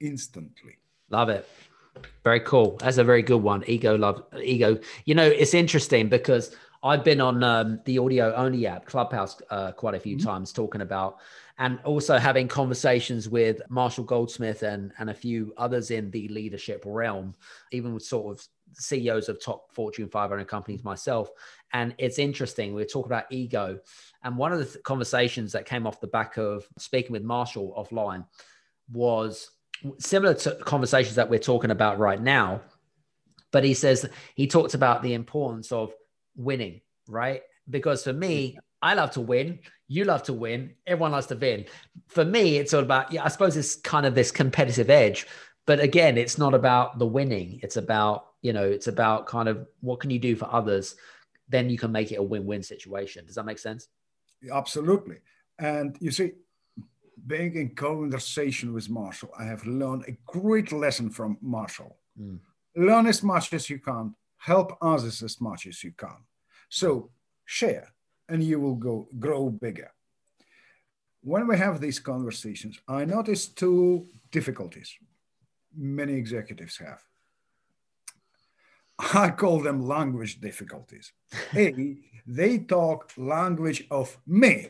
instantly. 0.00 0.78
Love 1.10 1.28
it. 1.28 1.48
Very 2.24 2.40
cool. 2.40 2.76
That's 2.80 2.98
a 2.98 3.04
very 3.04 3.22
good 3.22 3.42
one. 3.42 3.64
Ego 3.66 3.96
love 3.96 4.22
ego. 4.40 4.78
You 5.04 5.14
know, 5.14 5.26
it's 5.26 5.54
interesting 5.54 6.08
because 6.08 6.54
I've 6.82 7.02
been 7.02 7.20
on 7.20 7.42
um, 7.42 7.80
the 7.84 7.98
audio 7.98 8.34
only 8.34 8.66
app, 8.66 8.86
Clubhouse, 8.86 9.40
uh, 9.50 9.72
quite 9.72 9.94
a 9.94 10.00
few 10.00 10.16
mm-hmm. 10.16 10.26
times 10.26 10.52
talking 10.52 10.80
about, 10.80 11.18
and 11.58 11.80
also 11.84 12.18
having 12.18 12.46
conversations 12.46 13.28
with 13.28 13.60
Marshall 13.68 14.04
Goldsmith 14.04 14.62
and, 14.62 14.92
and 14.98 15.10
a 15.10 15.14
few 15.14 15.52
others 15.56 15.90
in 15.90 16.10
the 16.10 16.28
leadership 16.28 16.84
realm, 16.86 17.34
even 17.72 17.94
with 17.94 18.04
sort 18.04 18.36
of 18.36 18.46
CEOs 18.74 19.28
of 19.28 19.42
top 19.42 19.72
Fortune 19.72 20.08
500 20.08 20.46
companies 20.46 20.84
myself. 20.84 21.30
And 21.72 21.94
it's 21.98 22.18
interesting. 22.18 22.74
We 22.74 22.84
talking 22.84 23.10
about 23.10 23.30
ego. 23.30 23.80
And 24.22 24.36
one 24.36 24.52
of 24.52 24.60
the 24.60 24.66
th- 24.66 24.82
conversations 24.84 25.52
that 25.52 25.66
came 25.66 25.86
off 25.86 26.00
the 26.00 26.06
back 26.06 26.36
of 26.36 26.66
speaking 26.78 27.12
with 27.12 27.22
Marshall 27.22 27.74
offline 27.76 28.24
was 28.92 29.50
similar 29.98 30.34
to 30.34 30.54
conversations 30.64 31.16
that 31.16 31.28
we're 31.28 31.38
talking 31.38 31.70
about 31.70 31.98
right 31.98 32.20
now. 32.20 32.60
But 33.50 33.64
he 33.64 33.74
says 33.74 34.08
he 34.34 34.46
talked 34.46 34.74
about 34.74 35.02
the 35.02 35.14
importance 35.14 35.72
of 35.72 35.92
winning, 36.38 36.80
right? 37.06 37.42
Because 37.68 38.04
for 38.04 38.14
me, 38.14 38.56
I 38.80 38.94
love 38.94 39.10
to 39.12 39.20
win. 39.20 39.58
You 39.88 40.04
love 40.04 40.22
to 40.24 40.32
win. 40.32 40.74
Everyone 40.86 41.12
loves 41.12 41.26
to 41.26 41.36
win. 41.36 41.66
For 42.06 42.24
me, 42.24 42.56
it's 42.56 42.72
all 42.72 42.82
about, 42.82 43.12
yeah, 43.12 43.24
I 43.24 43.28
suppose 43.28 43.56
it's 43.56 43.76
kind 43.76 44.06
of 44.06 44.14
this 44.14 44.30
competitive 44.30 44.88
edge. 44.88 45.26
But 45.66 45.80
again, 45.80 46.16
it's 46.16 46.38
not 46.38 46.54
about 46.54 46.98
the 46.98 47.06
winning. 47.06 47.60
It's 47.62 47.76
about, 47.76 48.28
you 48.40 48.54
know, 48.54 48.64
it's 48.64 48.86
about 48.86 49.26
kind 49.26 49.48
of 49.48 49.66
what 49.80 50.00
can 50.00 50.10
you 50.10 50.18
do 50.18 50.34
for 50.36 50.48
others? 50.50 50.96
Then 51.48 51.68
you 51.68 51.76
can 51.76 51.92
make 51.92 52.12
it 52.12 52.16
a 52.16 52.22
win 52.22 52.46
win 52.46 52.62
situation. 52.62 53.26
Does 53.26 53.34
that 53.34 53.44
make 53.44 53.58
sense? 53.58 53.88
Absolutely. 54.50 55.16
And 55.58 55.96
you 56.00 56.10
see, 56.10 56.32
being 57.26 57.56
in 57.56 57.74
conversation 57.74 58.72
with 58.72 58.88
Marshall, 58.88 59.30
I 59.38 59.44
have 59.44 59.66
learned 59.66 60.04
a 60.06 60.16
great 60.24 60.72
lesson 60.72 61.10
from 61.10 61.36
Marshall. 61.42 61.96
Mm. 62.20 62.38
Learn 62.76 63.06
as 63.06 63.22
much 63.22 63.52
as 63.52 63.68
you 63.68 63.78
can, 63.78 64.14
help 64.38 64.76
others 64.80 65.22
as 65.22 65.40
much 65.40 65.66
as 65.66 65.84
you 65.84 65.92
can. 65.92 66.24
So 66.68 67.10
share 67.44 67.92
and 68.28 68.42
you 68.42 68.60
will 68.60 68.74
go 68.74 69.08
grow 69.18 69.50
bigger. 69.50 69.90
When 71.22 71.46
we 71.46 71.58
have 71.58 71.80
these 71.80 71.98
conversations, 71.98 72.78
I 72.88 73.04
notice 73.04 73.46
two 73.46 74.06
difficulties 74.30 74.96
many 75.78 76.14
executives 76.14 76.78
have. 76.78 77.02
I 78.98 79.30
call 79.30 79.60
them 79.60 79.86
language 79.86 80.40
difficulties. 80.40 81.12
a, 81.56 81.96
they 82.26 82.58
talk 82.58 83.12
language 83.16 83.84
of 83.90 84.18
me. 84.26 84.68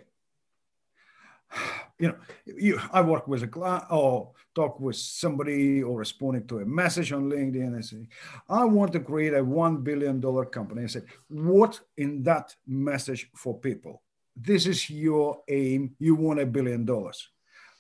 You 1.99 2.09
know, 2.09 2.17
you, 2.47 2.81
I 2.93 3.00
work 3.00 3.26
with 3.26 3.43
a 3.43 3.49
client 3.49 3.85
or 3.90 4.31
talk 4.55 4.78
with 4.78 4.97
somebody 4.97 5.83
or 5.83 5.99
responding 5.99 6.47
to 6.47 6.61
a 6.61 6.64
message 6.64 7.12
on 7.12 7.28
LinkedIn 7.28 7.75
and 7.75 7.85
say, 7.85 8.07
I 8.49 8.64
want 8.64 8.93
to 8.93 9.00
create 9.00 9.35
a 9.35 9.43
$1 9.43 9.83
billion 9.83 10.23
company. 10.47 10.85
I 10.85 10.87
say, 10.87 11.02
what 11.28 11.81
in 11.97 12.23
that 12.23 12.55
message 12.67 13.28
for 13.35 13.59
people? 13.59 14.02
This 14.37 14.67
is 14.67 14.88
your 14.88 15.43
aim. 15.49 15.97
You 15.99 16.14
want 16.14 16.40
a 16.40 16.47
billion 16.47 16.85
dollars. 16.85 17.28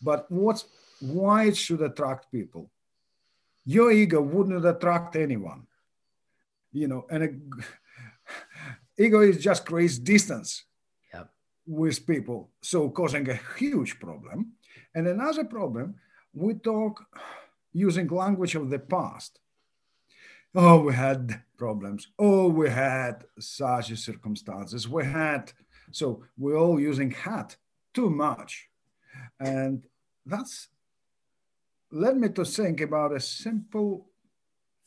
But 0.02 0.30
what's 0.30 0.64
why 1.00 1.44
it 1.44 1.56
should 1.56 1.82
attract 1.82 2.32
people? 2.32 2.70
Your 3.64 3.92
ego 3.92 4.20
wouldn't 4.20 4.64
attract 4.64 5.14
anyone. 5.16 5.66
You 6.72 6.88
know, 6.88 7.06
and 7.10 7.22
a, 7.22 7.28
ego 9.02 9.20
is 9.20 9.38
just 9.38 9.64
creates 9.64 9.98
distance. 9.98 10.64
With 11.68 12.06
people, 12.06 12.48
so 12.62 12.88
causing 12.88 13.28
a 13.28 13.38
huge 13.58 14.00
problem. 14.00 14.52
And 14.94 15.06
another 15.06 15.44
problem 15.44 15.96
we 16.32 16.54
talk 16.54 17.04
using 17.72 18.08
language 18.08 18.54
of 18.54 18.70
the 18.70 18.78
past. 18.78 19.38
Oh, 20.54 20.80
we 20.80 20.94
had 20.94 21.42
problems. 21.58 22.08
Oh, 22.18 22.48
we 22.48 22.70
had 22.70 23.24
such 23.38 23.94
circumstances. 23.98 24.88
We 24.88 25.04
had, 25.04 25.52
so 25.92 26.24
we're 26.38 26.56
all 26.56 26.80
using 26.80 27.10
had 27.10 27.54
too 27.92 28.08
much. 28.08 28.68
And 29.38 29.84
that's 30.24 30.68
led 31.90 32.16
me 32.16 32.28
to 32.30 32.44
think 32.44 32.80
about 32.80 33.14
a 33.14 33.20
simple 33.20 34.06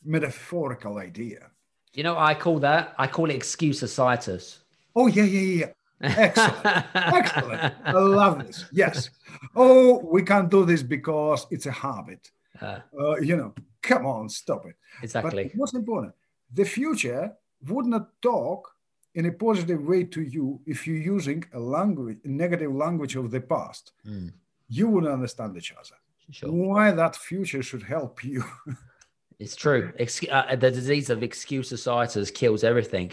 metaphorical 0.04 0.98
idea. 0.98 1.50
You 1.94 2.02
know, 2.02 2.18
I 2.18 2.34
call 2.34 2.58
that, 2.60 2.94
I 2.98 3.06
call 3.06 3.30
it 3.30 3.38
excusitis. 3.38 4.58
Oh, 4.96 5.06
yeah, 5.06 5.24
yeah, 5.24 5.40
yeah. 5.40 5.72
Excellent. 6.02 6.86
Excellent. 6.94 7.74
I 7.84 7.92
love 7.92 8.46
this. 8.46 8.64
Yes. 8.72 9.10
Oh, 9.54 9.98
we 10.10 10.22
can't 10.22 10.50
do 10.50 10.64
this 10.64 10.82
because 10.82 11.46
it's 11.50 11.66
a 11.66 11.72
habit. 11.72 12.30
Uh, 12.60 12.80
uh, 12.98 13.16
you 13.16 13.36
know, 13.36 13.54
come 13.82 14.06
on, 14.06 14.28
stop 14.28 14.66
it. 14.66 14.76
Exactly. 15.02 15.44
But 15.44 15.56
what's 15.56 15.74
important? 15.74 16.14
The 16.52 16.64
future 16.64 17.32
would 17.68 17.86
not 17.86 18.08
talk 18.20 18.68
in 19.14 19.26
a 19.26 19.32
positive 19.32 19.84
way 19.84 20.04
to 20.04 20.22
you 20.22 20.60
if 20.66 20.86
you're 20.86 20.96
using 20.96 21.44
a 21.52 21.58
language, 21.58 22.18
a 22.24 22.28
negative 22.28 22.74
language 22.74 23.16
of 23.16 23.30
the 23.30 23.40
past. 23.40 23.92
Mm. 24.06 24.32
You 24.68 24.88
wouldn't 24.88 25.12
understand 25.12 25.56
each 25.56 25.72
other. 25.72 25.96
Sure. 26.30 26.50
Why 26.50 26.90
that 26.92 27.16
future 27.16 27.62
should 27.62 27.82
help 27.82 28.24
you. 28.24 28.44
It's 29.38 29.56
true. 29.56 29.92
Ex- 29.98 30.24
uh, 30.30 30.56
the 30.56 30.70
disease 30.70 31.10
of 31.10 31.20
excusitis 31.20 32.32
kills 32.32 32.64
everything. 32.64 33.12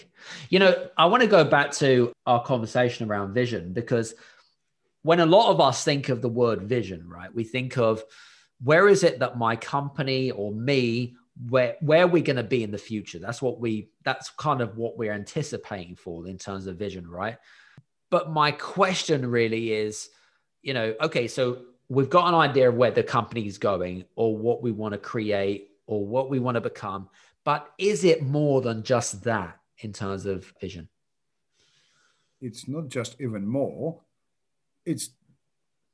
You 0.50 0.60
know, 0.60 0.88
I 0.98 1.06
want 1.06 1.22
to 1.22 1.28
go 1.28 1.44
back 1.44 1.72
to 1.74 2.12
our 2.26 2.44
conversation 2.44 3.10
around 3.10 3.34
vision 3.34 3.74
because 3.74 4.14
when 5.02 5.20
a 5.20 5.26
lot 5.26 5.52
of 5.52 5.62
us 5.62 5.84
think 5.84 6.10
of 6.10 6.22
the 6.22 6.30
word 6.30 6.64
vision, 6.64 7.08
right, 7.08 7.34
we 7.34 7.44
think 7.44 7.78
of 7.78 8.04
where 8.62 8.88
is 8.88 9.04
it 9.04 9.20
that 9.20 9.38
my 9.38 9.56
company 9.56 10.32
or 10.32 10.52
me, 10.52 11.16
where 11.48 11.78
where 11.80 12.06
we're 12.06 12.24
going 12.24 12.36
to 12.36 12.44
be 12.44 12.64
in 12.64 12.72
the 12.72 12.78
future. 12.78 13.18
That's 13.20 13.42
what 13.42 13.60
we. 13.60 13.90
That's 14.04 14.30
kind 14.32 14.62
of 14.62 14.78
what 14.78 14.98
we're 14.98 15.14
anticipating 15.14 15.96
for 15.96 16.28
in 16.28 16.38
terms 16.38 16.68
of 16.68 16.78
vision, 16.78 17.10
right? 17.10 17.38
But 18.10 18.32
my 18.32 18.52
question 18.52 19.26
really 19.26 19.72
is, 19.72 20.10
you 20.62 20.74
know, 20.74 20.96
okay, 21.00 21.28
so 21.28 21.62
we've 21.88 22.10
got 22.10 22.28
an 22.28 22.36
idea 22.36 22.70
of 22.70 22.76
where 22.76 22.92
the 22.92 23.04
company 23.04 23.48
is 23.48 23.58
going 23.58 24.06
or 24.16 24.36
what 24.36 24.62
we 24.62 24.72
want 24.72 24.94
to 24.94 24.98
create 24.98 25.69
or 25.90 26.06
what 26.06 26.30
we 26.30 26.40
want 26.40 26.54
to 26.56 26.62
become. 26.62 27.10
But 27.44 27.68
is 27.80 28.04
it 28.04 28.22
more 28.22 28.62
than 28.62 28.84
just 28.84 29.24
that 29.24 29.60
in 29.80 29.92
terms 29.92 30.28
of 30.28 30.54
vision? 30.62 30.88
It's 32.40 32.68
not 32.68 32.90
just 32.90 33.20
even 33.20 33.46
more. 33.46 34.00
It's 34.86 35.10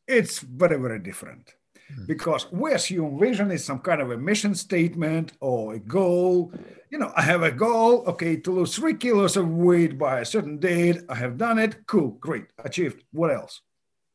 it's 0.07 0.39
very 0.39 0.77
very 0.77 0.99
different 0.99 1.55
mm. 1.91 2.05
because 2.05 2.51
we 2.51 2.73
assume 2.73 3.19
vision 3.19 3.49
is 3.51 3.63
some 3.63 3.79
kind 3.79 4.01
of 4.01 4.11
a 4.11 4.17
mission 4.17 4.53
statement 4.53 5.31
or 5.39 5.73
a 5.73 5.79
goal. 5.79 6.51
You 6.91 6.99
know, 6.99 7.11
I 7.15 7.21
have 7.21 7.43
a 7.43 7.51
goal. 7.51 8.03
Okay, 8.05 8.35
to 8.37 8.51
lose 8.51 8.75
three 8.75 8.95
kilos 8.95 9.37
of 9.37 9.49
weight 9.49 9.97
by 9.97 10.19
a 10.19 10.25
certain 10.25 10.59
date. 10.59 10.97
I 11.09 11.15
have 11.15 11.37
done 11.37 11.57
it. 11.57 11.87
Cool, 11.87 12.11
great, 12.19 12.47
achieved. 12.63 13.03
What 13.11 13.31
else? 13.31 13.61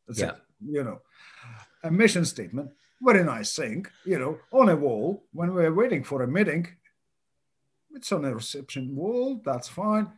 That's 0.07 0.21
yeah. 0.21 0.31
it. 0.31 0.37
You 0.63 0.85
know, 0.85 1.01
a 1.83 1.91
mission 1.91 2.27
statement 2.27 2.71
very 3.01 3.25
nice 3.25 3.55
thing, 3.55 3.87
you 4.05 4.19
know, 4.19 4.39
on 4.53 4.69
a 4.69 4.77
wall 4.77 5.25
when 5.33 5.55
we're 5.55 5.73
waiting 5.73 6.05
for 6.05 6.23
a 6.23 6.29
meeting. 6.29 6.67
It's 7.93 8.13
on 8.13 8.25
a 8.25 8.35
reception 8.35 8.95
wall, 8.95 9.41
that's 9.45 9.69
fine. 9.69 10.09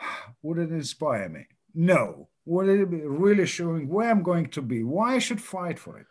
Would 0.42 0.58
it 0.58 0.70
inspire 0.70 1.28
me? 1.28 1.46
No. 1.74 2.28
Would 2.46 2.68
it 2.68 2.90
be 2.90 3.00
really 3.02 3.46
showing 3.46 3.88
where 3.88 4.10
I'm 4.10 4.22
going 4.22 4.48
to 4.50 4.62
be? 4.62 4.84
Why 4.84 5.14
I 5.14 5.18
should 5.18 5.40
fight 5.40 5.78
for 5.78 5.98
it? 5.98 6.06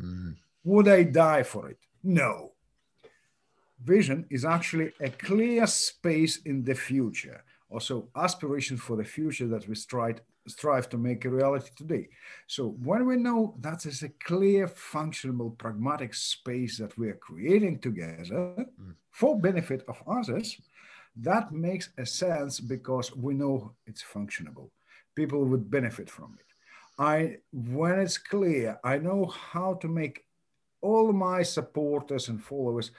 Mm. 0.00 0.36
Would 0.64 0.88
I 0.88 1.04
die 1.04 1.42
for 1.42 1.70
it? 1.70 1.78
No. 2.02 2.52
Vision 3.82 4.26
is 4.30 4.44
actually 4.44 4.92
a 5.00 5.10
clear 5.10 5.66
space 5.66 6.38
in 6.38 6.64
the 6.64 6.74
future, 6.74 7.44
also 7.70 8.08
aspiration 8.16 8.76
for 8.76 8.96
the 8.96 9.04
future 9.04 9.46
that 9.46 9.68
we 9.68 9.74
strive 9.74 10.20
strive 10.46 10.88
to 10.90 10.98
make 10.98 11.24
a 11.24 11.30
reality 11.30 11.70
today. 11.76 12.08
So 12.46 12.76
when 12.82 13.06
we 13.06 13.16
know 13.16 13.54
that 13.60 13.86
is 13.86 14.02
a 14.02 14.08
clear, 14.08 14.68
functional, 14.68 15.50
pragmatic 15.50 16.14
space 16.14 16.78
that 16.78 16.96
we 16.98 17.08
are 17.08 17.14
creating 17.14 17.80
together 17.80 18.66
mm. 18.80 18.94
for 19.10 19.38
benefit 19.38 19.84
of 19.88 20.02
others, 20.06 20.60
that 21.16 21.52
makes 21.52 21.90
a 21.98 22.06
sense 22.06 22.60
because 22.60 23.14
we 23.16 23.34
know 23.34 23.72
it's 23.86 24.02
functionable. 24.02 24.70
People 25.14 25.44
would 25.44 25.70
benefit 25.70 26.10
from 26.10 26.36
it. 26.38 26.46
I, 26.98 27.38
when 27.52 27.98
it's 28.00 28.18
clear, 28.18 28.78
I 28.84 28.98
know 28.98 29.26
how 29.26 29.74
to 29.74 29.88
make 29.88 30.24
all 30.80 31.12
my 31.12 31.42
supporters 31.42 32.28
and 32.28 32.42
followers 32.42 32.90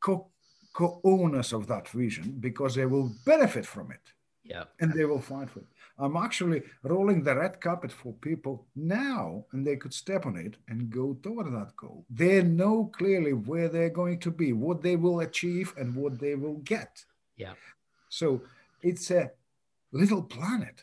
co- 0.00 0.28
co-owners 0.74 1.52
of 1.52 1.66
that 1.68 1.88
vision 1.88 2.36
because 2.40 2.74
they 2.74 2.86
will 2.86 3.12
benefit 3.24 3.64
from 3.64 3.90
it. 3.90 4.00
Yeah. 4.42 4.64
And 4.80 4.92
they 4.92 5.04
will 5.04 5.20
fight 5.20 5.48
for 5.50 5.60
it. 5.60 5.66
I'm 5.98 6.16
actually 6.16 6.62
rolling 6.82 7.22
the 7.22 7.36
red 7.36 7.60
carpet 7.60 7.92
for 7.92 8.12
people 8.14 8.66
now, 8.74 9.44
and 9.52 9.64
they 9.64 9.76
could 9.76 9.94
step 9.94 10.26
on 10.26 10.36
it 10.36 10.56
and 10.68 10.90
go 10.90 11.16
toward 11.22 11.52
that 11.52 11.76
goal. 11.76 12.04
They 12.10 12.42
know 12.42 12.90
clearly 12.96 13.32
where 13.32 13.68
they're 13.68 13.90
going 13.90 14.18
to 14.20 14.30
be, 14.30 14.52
what 14.52 14.82
they 14.82 14.96
will 14.96 15.20
achieve, 15.20 15.72
and 15.76 15.94
what 15.94 16.18
they 16.18 16.34
will 16.34 16.58
get. 16.64 17.04
Yeah. 17.36 17.54
So 18.08 18.42
it's 18.82 19.10
a 19.10 19.30
little 19.92 20.22
planet 20.22 20.82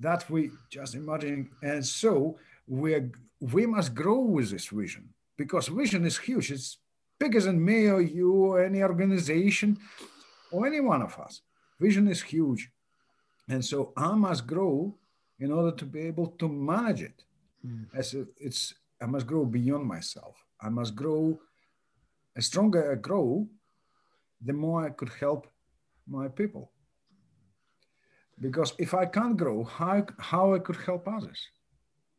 that 0.00 0.28
we 0.28 0.50
just 0.68 0.94
imagine, 0.94 1.50
and 1.62 1.84
so 1.84 2.38
we 2.68 3.00
we 3.40 3.66
must 3.66 3.94
grow 3.94 4.20
with 4.20 4.50
this 4.50 4.68
vision 4.68 5.08
because 5.38 5.68
vision 5.68 6.04
is 6.04 6.18
huge. 6.18 6.50
It's 6.50 6.78
bigger 7.18 7.40
than 7.40 7.64
me 7.64 7.88
or 7.88 8.02
you 8.02 8.32
or 8.32 8.62
any 8.62 8.82
organization 8.82 9.78
or 10.50 10.66
any 10.66 10.80
one 10.80 11.02
of 11.02 11.18
us. 11.18 11.40
Vision 11.80 12.08
is 12.08 12.22
huge 12.22 12.70
And 13.48 13.64
so 13.64 13.92
I 13.96 14.12
must 14.14 14.46
grow 14.46 14.94
in 15.38 15.52
order 15.52 15.76
to 15.76 15.84
be 15.84 16.00
able 16.00 16.28
to 16.38 16.48
manage 16.48 17.02
it. 17.02 17.24
Mm. 17.64 17.86
As 17.94 18.14
a, 18.14 18.26
it's, 18.38 18.74
I 19.00 19.06
must 19.06 19.26
grow 19.26 19.44
beyond 19.44 19.84
myself. 19.86 20.36
I 20.60 20.68
must 20.68 20.94
grow. 20.94 21.38
The 22.34 22.42
stronger 22.42 22.92
I 22.92 22.96
grow, 22.96 23.46
the 24.44 24.52
more 24.52 24.84
I 24.84 24.90
could 24.90 25.10
help 25.20 25.46
my 26.08 26.28
people. 26.28 26.70
Because 28.40 28.74
if 28.78 28.92
I 28.92 29.06
can't 29.06 29.36
grow, 29.36 29.64
how, 29.64 30.06
how 30.18 30.54
I 30.54 30.58
could 30.58 30.76
help 30.76 31.08
others? 31.08 31.40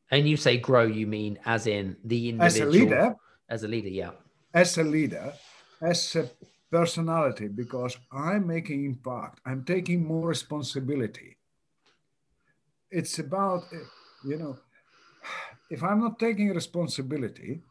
And 0.10 0.28
you 0.28 0.38
say 0.38 0.58
grow, 0.58 0.86
you 0.86 1.06
mean 1.06 1.38
as 1.46 1.68
in 1.68 1.98
the 2.04 2.30
individual? 2.30 2.70
As 2.70 2.76
a 2.76 2.80
leader. 2.80 3.16
As 3.50 3.64
a 3.64 3.68
leader, 3.68 3.90
yeah. 3.90 4.12
As 4.54 4.78
a 4.78 4.84
leader, 4.84 5.34
as 5.82 6.16
a 6.16 6.30
personality, 6.72 7.48
because 7.48 7.98
I'm 8.12 8.48
making 8.48 8.86
impact. 8.86 9.40
I'm 9.46 9.64
taking 9.64 10.06
more 10.06 10.28
responsibility. 10.28 11.38
It's 12.92 13.20
about, 13.20 13.64
you 14.26 14.38
know, 14.38 14.58
if 15.70 15.84
I'm 15.84 16.00
not 16.00 16.20
taking 16.20 16.50
responsibility, 16.50 17.62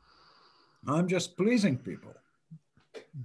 I'm 0.86 1.08
just 1.08 1.36
pleasing 1.36 1.78
people. 1.78 2.14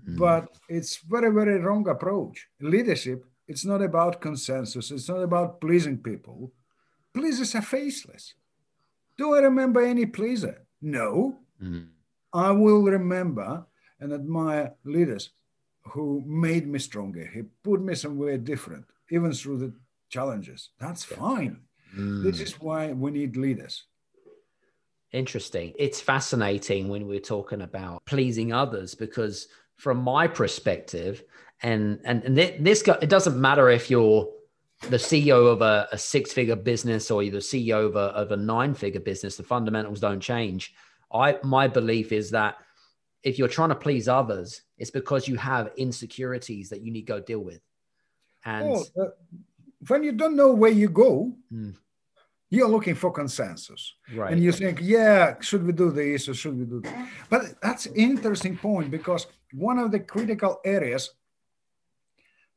Mm. 0.08 0.18
But 0.18 0.58
it's 0.70 0.98
very, 0.98 1.32
very 1.32 1.60
wrong 1.60 1.88
approach. 1.88 2.48
Leadership, 2.60 3.26
it's 3.48 3.66
not 3.66 3.82
about 3.82 4.22
consensus. 4.22 4.92
It's 4.92 5.10
not 5.10 5.22
about 5.22 5.62
pleasing 5.62 5.98
people. 5.98 6.52
Pleasers 7.14 7.56
are 7.56 7.62
faceless. 7.62 8.34
Do 9.18 9.36
I 9.36 9.40
remember 9.40 9.82
any 9.82 10.06
pleaser? 10.06 10.66
No. 10.82 11.40
Mm. 11.62 11.88
I 12.34 12.52
will 12.52 12.84
remember 12.84 13.66
and 14.00 14.14
admire 14.14 14.74
leaders 14.86 15.32
who 15.84 16.24
made 16.26 16.68
me 16.68 16.80
stronger. 16.80 17.26
He 17.26 17.44
put 17.64 17.82
me 17.82 17.96
somewhere 17.96 18.38
different, 18.38 18.86
even 19.10 19.34
through 19.34 19.58
the 19.58 19.74
challenges. 20.10 20.70
That's 20.80 21.04
fine. 21.04 21.62
Mm. 21.98 22.24
This 22.24 22.40
is 22.40 22.60
why 22.60 22.94
we 22.94 23.12
need 23.12 23.36
leaders. 23.36 23.84
Interesting. 25.12 25.74
It's 25.78 26.00
fascinating 26.00 26.88
when 26.88 27.06
we're 27.08 27.20
talking 27.20 27.62
about 27.62 28.06
pleasing 28.06 28.54
others 28.54 28.96
because, 28.96 29.48
from 29.76 29.98
my 29.98 30.28
perspective, 30.28 31.24
and 31.64 32.00
and, 32.06 32.24
and 32.24 32.38
this 32.38 32.82
it 32.88 33.10
doesn't 33.10 33.40
matter 33.40 33.70
if 33.70 33.90
you're 33.90 34.30
the 34.90 34.98
CEO 34.98 35.52
of 35.52 35.62
a, 35.62 35.88
a 35.92 35.98
six-figure 35.98 36.56
business 36.56 37.12
or 37.12 37.22
you're 37.22 37.34
the 37.34 37.38
CEO 37.38 37.86
of 37.86 37.96
a, 37.96 38.08
of 38.16 38.32
a 38.32 38.38
nine-figure 38.38 39.02
business. 39.02 39.36
The 39.36 39.44
fundamentals 39.44 40.00
don't 40.00 40.22
change. 40.22 40.74
I 41.14 41.38
my 41.44 41.68
belief 41.68 42.12
is 42.12 42.32
that 42.32 42.56
if 43.24 43.38
you're 43.38 43.48
trying 43.48 43.70
to 43.70 43.76
please 43.76 44.08
others, 44.08 44.62
it's 44.82 44.90
because 44.90 45.28
you 45.28 45.36
have 45.36 45.70
insecurities 45.78 46.70
that 46.70 46.82
you 46.82 46.92
need 46.92 47.06
to 47.06 47.14
go 47.14 47.20
deal 47.20 47.40
with. 47.40 47.62
And 48.44 48.66
oh, 48.66 48.84
uh, 49.00 49.10
when 49.88 50.02
you 50.02 50.12
don't 50.12 50.36
know 50.36 50.52
where 50.52 50.72
you 50.72 50.90
go, 50.90 51.32
mm. 51.54 51.76
you're 52.50 52.68
looking 52.68 52.96
for 52.96 53.12
consensus. 53.12 53.94
Right. 54.16 54.34
And 54.34 54.42
you 54.42 54.52
think, 54.52 54.80
yeah, 54.82 55.36
should 55.40 55.64
we 55.68 55.72
do 55.72 55.92
this 55.92 56.28
or 56.28 56.34
should 56.34 56.58
we 56.58 56.66
do 56.66 56.82
that? 56.82 57.10
But 57.30 57.42
that's 57.62 57.86
interesting 57.86 58.58
point 58.58 58.90
because 58.90 59.28
one 59.54 59.78
of 59.78 59.92
the 59.92 60.00
critical 60.00 60.60
areas 60.66 61.12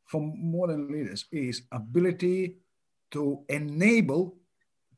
for 0.07 0.23
modern 0.35 0.91
leaders 0.91 1.27
is 1.31 1.61
ability 1.73 2.57
to 3.11 3.45
enable 3.51 4.35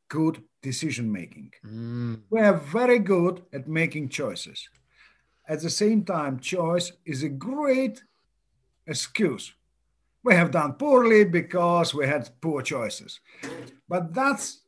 good 0.09 0.45
decision 0.63 1.11
making. 1.11 1.51
Mm. 1.67 2.21
We 2.31 2.39
are 2.41 2.55
very 2.55 3.01
good 3.01 3.43
at 3.53 3.67
making 3.67 4.11
choices. 4.11 4.69
At 5.49 5.63
the 5.63 5.71
same 5.71 6.05
time, 6.05 6.41
choice 6.41 6.93
is 7.05 7.23
a 7.23 7.29
great 7.29 8.03
excuse. 8.87 9.55
We 10.25 10.35
have 10.35 10.51
done 10.51 10.73
poorly 10.73 11.25
because 11.25 11.95
we 11.95 12.07
had 12.07 12.29
poor 12.41 12.63
choices. 12.63 13.21
But 13.89 14.13
that's, 14.13 14.63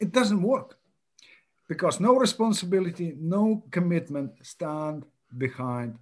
it 0.00 0.10
doesn't 0.10 0.42
work 0.42 0.78
because 1.68 2.00
no 2.00 2.16
responsibility, 2.16 3.14
no 3.16 3.62
commitment 3.70 4.32
stand 4.42 5.04
behind 5.38 5.98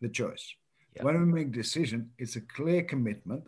the 0.00 0.08
choice. 0.08 0.54
Yep. 0.96 1.04
When 1.04 1.20
we 1.20 1.32
make 1.32 1.52
decision, 1.52 2.10
it's 2.18 2.36
a 2.36 2.40
clear 2.40 2.82
commitment, 2.82 3.44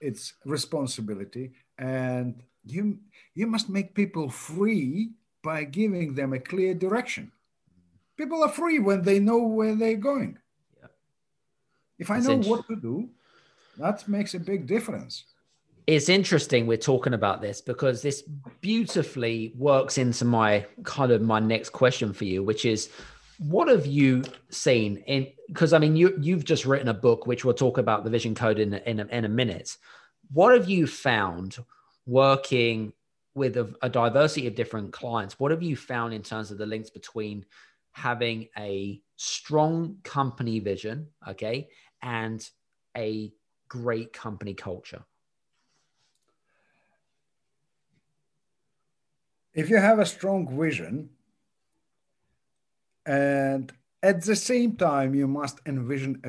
it's 0.00 0.34
responsibility, 0.44 1.52
and 1.78 2.42
you 2.64 2.98
you 3.34 3.46
must 3.46 3.68
make 3.68 3.94
people 3.94 4.30
free 4.30 5.10
by 5.42 5.64
giving 5.64 6.14
them 6.14 6.32
a 6.32 6.38
clear 6.38 6.74
direction 6.74 7.32
people 8.20 8.42
are 8.44 8.50
free 8.50 8.78
when 8.78 9.00
they 9.02 9.18
know 9.18 9.38
where 9.38 9.74
they're 9.74 9.96
going. 9.96 10.36
Yeah. 10.78 10.88
If 11.98 12.10
I 12.10 12.18
know 12.18 12.36
what 12.36 12.66
to 12.68 12.76
do, 12.76 13.08
that 13.78 14.06
makes 14.08 14.34
a 14.34 14.38
big 14.38 14.66
difference. 14.66 15.24
It's 15.86 16.10
interesting 16.10 16.66
we're 16.66 16.76
talking 16.76 17.14
about 17.14 17.40
this 17.40 17.62
because 17.62 18.02
this 18.02 18.22
beautifully 18.60 19.54
works 19.56 19.96
into 19.96 20.24
my 20.26 20.66
kind 20.84 21.10
of 21.10 21.22
my 21.22 21.40
next 21.40 21.70
question 21.70 22.12
for 22.12 22.26
you, 22.26 22.44
which 22.44 22.66
is 22.66 22.90
what 23.38 23.68
have 23.68 23.86
you 23.86 24.22
seen 24.50 24.98
in 25.06 25.26
because 25.48 25.72
I 25.72 25.78
mean 25.78 25.96
you 25.96 26.14
you've 26.20 26.44
just 26.44 26.66
written 26.66 26.88
a 26.88 26.94
book 26.94 27.26
which 27.26 27.44
we'll 27.44 27.54
talk 27.54 27.78
about 27.78 28.04
the 28.04 28.10
vision 28.10 28.34
code 28.34 28.58
in 28.58 28.74
in 28.74 29.00
a, 29.00 29.06
in 29.06 29.24
a 29.24 29.28
minute. 29.28 29.78
What 30.30 30.52
have 30.54 30.68
you 30.68 30.86
found 30.86 31.56
working 32.06 32.92
with 33.34 33.56
a, 33.56 33.74
a 33.80 33.88
diversity 33.88 34.46
of 34.46 34.54
different 34.54 34.92
clients? 34.92 35.40
What 35.40 35.50
have 35.50 35.62
you 35.62 35.74
found 35.74 36.12
in 36.12 36.22
terms 36.22 36.50
of 36.50 36.58
the 36.58 36.66
links 36.66 36.90
between 36.90 37.46
having 38.08 38.48
a 38.56 39.00
strong 39.16 39.96
company 40.02 40.58
vision, 40.58 41.08
okay, 41.28 41.68
and 42.02 42.40
a 42.96 43.32
great 43.68 44.12
company 44.12 44.54
culture? 44.54 45.04
If 49.52 49.68
you 49.68 49.76
have 49.76 49.98
a 49.98 50.06
strong 50.06 50.40
vision, 50.64 51.10
and 53.04 53.72
at 54.02 54.22
the 54.22 54.36
same 54.36 54.76
time, 54.76 55.14
you 55.14 55.28
must 55.28 55.60
envision 55.66 56.22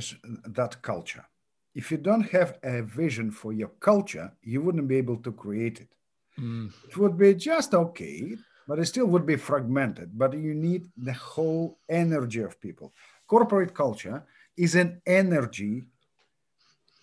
that 0.45 0.81
culture. 0.81 1.25
If 1.73 1.91
you 1.91 1.97
don't 1.97 2.29
have 2.31 2.57
a 2.63 2.81
vision 2.81 3.31
for 3.31 3.53
your 3.53 3.71
culture, 3.79 4.33
you 4.41 4.61
wouldn't 4.61 4.89
be 4.89 4.97
able 4.97 5.17
to 5.17 5.31
create 5.31 5.79
it. 5.79 5.91
Mm. 6.37 6.71
It 6.89 6.97
would 6.97 7.17
be 7.17 7.33
just 7.33 7.73
okay 7.73 8.35
but 8.71 8.79
it 8.79 8.85
still 8.85 9.07
would 9.07 9.25
be 9.25 9.35
fragmented. 9.35 10.17
But 10.17 10.31
you 10.31 10.53
need 10.53 10.87
the 10.95 11.11
whole 11.11 11.77
energy 11.89 12.39
of 12.39 12.61
people. 12.61 12.93
Corporate 13.27 13.73
culture 13.73 14.23
is 14.55 14.75
an 14.75 15.01
energy 15.05 15.87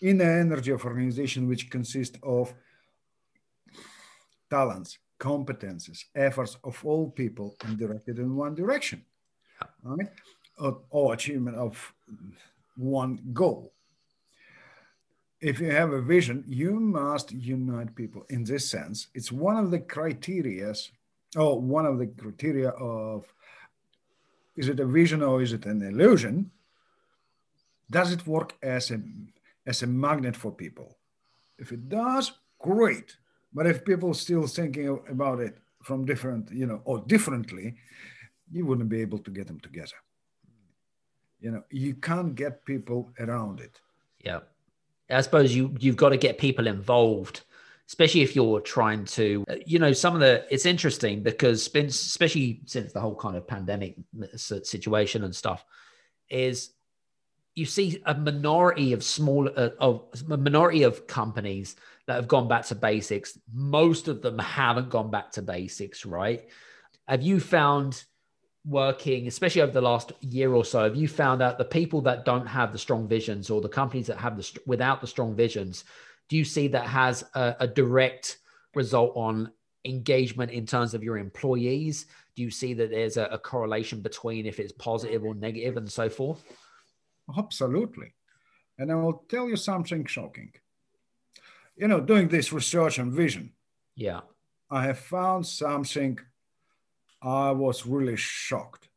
in 0.00 0.16
the 0.16 0.24
energy 0.24 0.70
of 0.70 0.82
organization 0.86 1.46
which 1.46 1.68
consists 1.68 2.18
of 2.22 2.54
talents, 4.48 4.96
competences, 5.20 6.04
efforts 6.14 6.56
of 6.64 6.82
all 6.86 7.10
people 7.10 7.54
and 7.62 7.76
directed 7.76 8.18
in 8.18 8.34
one 8.34 8.54
direction, 8.54 9.04
right? 9.82 10.08
Or, 10.58 10.80
or 10.88 11.12
achievement 11.12 11.58
of 11.58 11.92
one 12.76 13.20
goal. 13.34 13.74
If 15.42 15.60
you 15.60 15.70
have 15.72 15.92
a 15.92 16.00
vision, 16.00 16.44
you 16.48 16.80
must 16.80 17.30
unite 17.30 17.94
people. 17.94 18.24
In 18.30 18.44
this 18.44 18.70
sense, 18.70 19.08
it's 19.14 19.30
one 19.30 19.58
of 19.58 19.70
the 19.70 19.80
criterias 19.80 20.92
oh, 21.36 21.54
one 21.54 21.86
of 21.86 21.98
the 21.98 22.06
criteria 22.06 22.70
of 22.70 23.32
is 24.56 24.68
it 24.68 24.80
a 24.80 24.86
vision 24.86 25.22
or 25.22 25.42
is 25.42 25.52
it 25.52 25.66
an 25.66 25.82
illusion? 25.82 26.50
Does 27.90 28.12
it 28.12 28.26
work 28.26 28.56
as 28.62 28.90
a 28.90 29.00
as 29.66 29.82
a 29.82 29.86
magnet 29.86 30.36
for 30.36 30.50
people? 30.50 30.98
If 31.58 31.72
it 31.72 31.88
does, 31.88 32.32
great. 32.58 33.16
But 33.52 33.66
if 33.66 33.84
people 33.84 34.14
still 34.14 34.46
thinking 34.46 34.98
about 35.08 35.40
it 35.40 35.58
from 35.82 36.04
different, 36.04 36.50
you 36.50 36.66
know, 36.66 36.82
or 36.84 36.98
differently, 37.06 37.76
you 38.50 38.66
wouldn't 38.66 38.88
be 38.88 39.00
able 39.00 39.18
to 39.18 39.30
get 39.30 39.46
them 39.46 39.60
together. 39.60 39.96
You 41.40 41.52
know, 41.52 41.64
you 41.70 41.94
can't 41.94 42.34
get 42.34 42.64
people 42.64 43.10
around 43.18 43.60
it. 43.60 43.80
Yeah. 44.24 44.40
I 45.10 45.20
suppose 45.22 45.54
you 45.54 45.74
you've 45.78 45.96
got 45.96 46.10
to 46.10 46.16
get 46.16 46.38
people 46.38 46.66
involved 46.66 47.42
especially 47.88 48.20
if 48.20 48.36
you're 48.36 48.60
trying 48.60 49.04
to, 49.06 49.44
uh, 49.48 49.56
you 49.64 49.78
know, 49.78 49.92
some 49.92 50.14
of 50.14 50.20
the, 50.20 50.44
it's 50.50 50.66
interesting 50.66 51.22
because, 51.22 51.66
especially 51.66 52.60
since 52.66 52.92
the 52.92 53.00
whole 53.00 53.14
kind 53.14 53.36
of 53.36 53.46
pandemic 53.46 53.96
situation 54.36 55.24
and 55.24 55.34
stuff, 55.34 55.64
is 56.28 56.70
you 57.54 57.64
see 57.64 58.00
a 58.04 58.14
minority 58.14 58.92
of 58.92 59.02
small, 59.02 59.48
uh, 59.56 59.70
of 59.80 60.04
a 60.30 60.36
minority 60.36 60.82
of 60.82 61.06
companies 61.06 61.76
that 62.06 62.16
have 62.16 62.28
gone 62.28 62.46
back 62.46 62.66
to 62.66 62.74
basics. 62.74 63.38
Most 63.52 64.06
of 64.06 64.20
them 64.20 64.38
haven't 64.38 64.90
gone 64.90 65.10
back 65.10 65.32
to 65.32 65.42
basics, 65.42 66.04
right? 66.04 66.46
Have 67.08 67.22
you 67.22 67.40
found 67.40 68.04
working, 68.66 69.26
especially 69.26 69.62
over 69.62 69.72
the 69.72 69.80
last 69.80 70.12
year 70.20 70.52
or 70.52 70.64
so, 70.64 70.84
have 70.84 70.94
you 70.94 71.08
found 71.08 71.40
out 71.40 71.56
the 71.56 71.64
people 71.64 72.02
that 72.02 72.26
don't 72.26 72.46
have 72.46 72.70
the 72.70 72.78
strong 72.78 73.08
visions 73.08 73.48
or 73.48 73.62
the 73.62 73.68
companies 73.68 74.08
that 74.08 74.18
have 74.18 74.36
the 74.36 74.60
without 74.66 75.00
the 75.00 75.06
strong 75.06 75.34
visions 75.34 75.84
do 76.28 76.36
you 76.36 76.44
see 76.44 76.68
that 76.68 76.86
has 76.86 77.24
a, 77.34 77.56
a 77.60 77.66
direct 77.66 78.38
result 78.74 79.12
on 79.16 79.50
engagement 79.84 80.50
in 80.50 80.66
terms 80.66 80.94
of 80.94 81.02
your 81.02 81.18
employees? 81.18 82.06
Do 82.36 82.42
you 82.42 82.50
see 82.50 82.74
that 82.74 82.90
there's 82.90 83.16
a, 83.16 83.24
a, 83.24 83.38
correlation 83.38 84.00
between 84.00 84.46
if 84.46 84.60
it's 84.60 84.72
positive 84.72 85.24
or 85.24 85.34
negative 85.34 85.76
and 85.76 85.90
so 85.90 86.08
forth? 86.08 86.44
Absolutely. 87.36 88.12
And 88.78 88.92
I 88.92 88.94
will 88.94 89.24
tell 89.28 89.48
you 89.48 89.56
something 89.56 90.04
shocking. 90.04 90.52
you 91.76 91.88
know, 91.88 92.00
doing 92.00 92.28
this 92.28 92.52
research 92.52 92.98
on 92.98 93.10
vision, 93.10 93.52
Yeah. 93.94 94.20
I 94.70 94.82
have 94.84 94.98
found 94.98 95.46
something 95.46 96.18
I 97.22 97.52
was 97.52 97.86
really 97.86 98.16
shocked. 98.16 98.88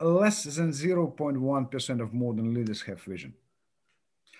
Less 0.00 0.44
than 0.44 0.70
0.1% 0.70 2.00
of 2.00 2.14
modern 2.14 2.54
leaders 2.54 2.82
have 2.82 3.02
vision. 3.02 3.34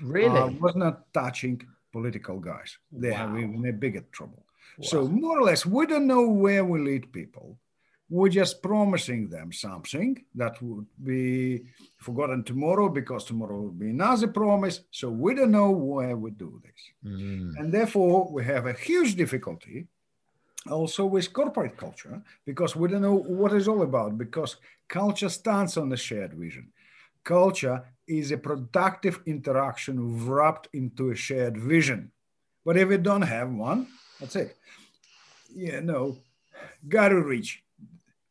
Really? 0.01 0.39
I 0.39 0.45
was 0.45 0.75
not 0.77 1.13
touching 1.13 1.63
political 1.93 2.39
guys. 2.41 2.79
They 2.93 3.13
have 3.13 3.33
Wow. 3.33 3.39
even 3.39 3.67
a 3.67 3.73
bigger 3.73 4.05
trouble. 4.13 4.45
So 4.83 5.09
more 5.09 5.39
or 5.39 5.43
less, 5.43 5.65
we 5.65 5.87
don't 5.87 6.07
know 6.07 6.29
where 6.29 6.65
we 6.65 6.81
lead 6.81 7.13
people. 7.13 7.59
We're 8.09 8.29
just 8.29 8.63
promising 8.63 9.29
them 9.29 9.53
something 9.53 10.25
that 10.35 10.63
would 10.63 10.87
be 11.03 11.65
forgotten 11.99 12.45
tomorrow 12.45 12.89
because 12.89 13.25
tomorrow 13.25 13.59
will 13.63 13.71
be 13.85 13.91
another 13.91 14.29
promise. 14.29 14.83
So 14.91 15.09
we 15.09 15.35
don't 15.35 15.51
know 15.51 15.71
where 15.71 16.17
we 16.17 16.31
do 16.31 16.61
this. 16.63 16.81
Mm. 17.05 17.57
And 17.59 17.73
therefore, 17.73 18.31
we 18.31 18.45
have 18.45 18.67
a 18.67 18.75
huge 18.75 19.17
difficulty 19.17 19.89
also 20.71 21.07
with 21.07 21.33
corporate 21.33 21.77
culture 21.77 22.23
because 22.45 22.77
we 22.77 22.89
don't 22.89 23.03
know 23.03 23.17
what 23.17 23.53
it's 23.53 23.69
all 23.69 23.83
about 23.83 24.19
because 24.19 24.57
culture 24.89 25.29
stands 25.29 25.77
on 25.77 25.93
a 25.93 25.97
shared 25.97 26.35
vision. 26.35 26.71
Culture 27.25 27.83
is 28.07 28.31
a 28.31 28.39
productive 28.39 29.21
interaction 29.27 30.27
wrapped 30.27 30.69
into 30.73 31.11
a 31.11 31.17
shared 31.17 31.57
vision. 31.57 32.13
But 32.65 32.77
if 32.77 32.89
we 32.89 32.99
don't 32.99 33.23
have 33.23 33.51
one, 33.51 33.89
that's 34.21 34.37
it. 34.37 34.57
You 35.55 35.81
know, 35.81 36.19
Garry 36.89 37.21
Ridge, 37.21 37.63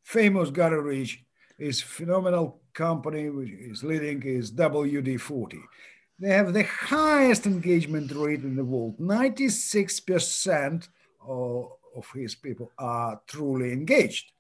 famous 0.04 0.50
Garry 0.50 0.82
Ridge, 0.82 1.24
is 1.58 1.82
phenomenal 1.82 2.60
company 2.74 3.30
which 3.30 3.50
is 3.50 3.84
leading 3.84 4.22
is 4.24 4.52
WD-40. 4.52 5.60
They 6.20 6.30
have 6.30 6.54
the 6.54 6.64
highest 6.64 7.46
engagement 7.46 8.12
rate 8.12 8.44
in 8.44 8.56
the 8.56 8.64
world. 8.64 8.98
96% 9.00 10.88
of, 11.28 11.72
of 11.96 12.12
his 12.14 12.36
people 12.36 12.72
are 12.78 13.22
truly 13.28 13.72
engaged. 13.72 14.32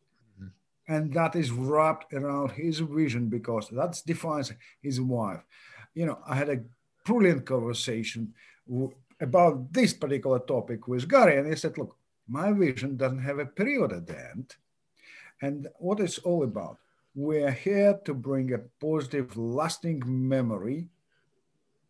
And 0.88 1.14
that 1.14 1.36
is 1.36 1.52
wrapped 1.52 2.14
around 2.14 2.52
his 2.52 2.80
vision 2.80 3.28
because 3.28 3.70
that 3.70 4.02
defines 4.06 4.54
his 4.82 5.02
wife. 5.02 5.42
You 5.94 6.06
know, 6.06 6.20
I 6.28 6.36
had 6.36 6.50
a 6.50 6.64
brilliant 7.06 7.46
conversation 7.46 8.34
about 9.20 9.72
this 9.72 9.94
particular 9.94 10.40
topic 10.40 10.88
with 10.88 11.10
Gary, 11.10 11.38
and 11.38 11.48
he 11.48 11.56
said, 11.56 11.78
Look, 11.78 11.96
my 12.28 12.52
vision 12.52 12.98
doesn't 12.98 13.24
have 13.24 13.40
a 13.40 13.46
period 13.46 13.94
at 13.94 14.08
the 14.08 14.30
end. 14.32 14.56
And 15.42 15.68
what 15.78 16.00
it's 16.00 16.18
all 16.20 16.44
about, 16.44 16.78
we're 17.14 17.52
here 17.52 18.00
to 18.06 18.14
bring 18.14 18.54
a 18.54 18.60
positive, 18.80 19.38
lasting 19.38 20.04
memory 20.06 20.88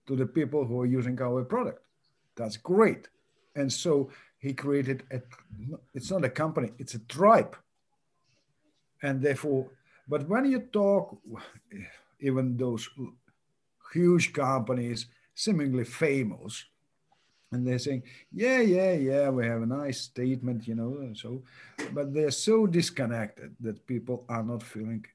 to 0.07 0.15
the 0.15 0.25
people 0.25 0.65
who 0.65 0.81
are 0.81 0.85
using 0.85 1.19
our 1.21 1.43
product. 1.43 1.81
That's 2.35 2.57
great. 2.57 3.07
And 3.55 3.71
so 3.71 4.09
he 4.37 4.53
created 4.53 5.03
a, 5.11 5.21
it's 5.93 6.11
not 6.11 6.25
a 6.25 6.29
company, 6.29 6.71
it's 6.77 6.93
a 6.93 6.99
tribe. 6.99 7.55
And 9.05 9.21
therefore, 9.21 9.67
but 10.07 10.27
when 10.27 10.45
you 10.45 10.59
talk, 10.81 11.17
even 12.19 12.57
those 12.57 12.89
huge 13.93 14.33
companies, 14.33 15.05
seemingly 15.35 15.85
famous, 15.85 16.65
and 17.51 17.65
they're 17.65 17.79
saying, 17.79 18.01
yeah, 18.33 18.61
yeah, 18.61 18.93
yeah, 18.93 19.29
we 19.29 19.45
have 19.45 19.61
a 19.61 19.65
nice 19.81 20.01
statement, 20.01 20.67
you 20.67 20.75
know, 20.75 20.97
and 21.03 21.15
so, 21.15 21.43
but 21.93 22.13
they're 22.13 22.31
so 22.31 22.65
disconnected 22.65 23.55
that 23.59 23.85
people 23.85 24.25
are 24.27 24.43
not 24.43 24.63
feeling, 24.63 25.05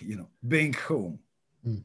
you 0.00 0.16
know, 0.16 0.28
being 0.46 0.72
home. 0.72 1.18
Mm. 1.66 1.82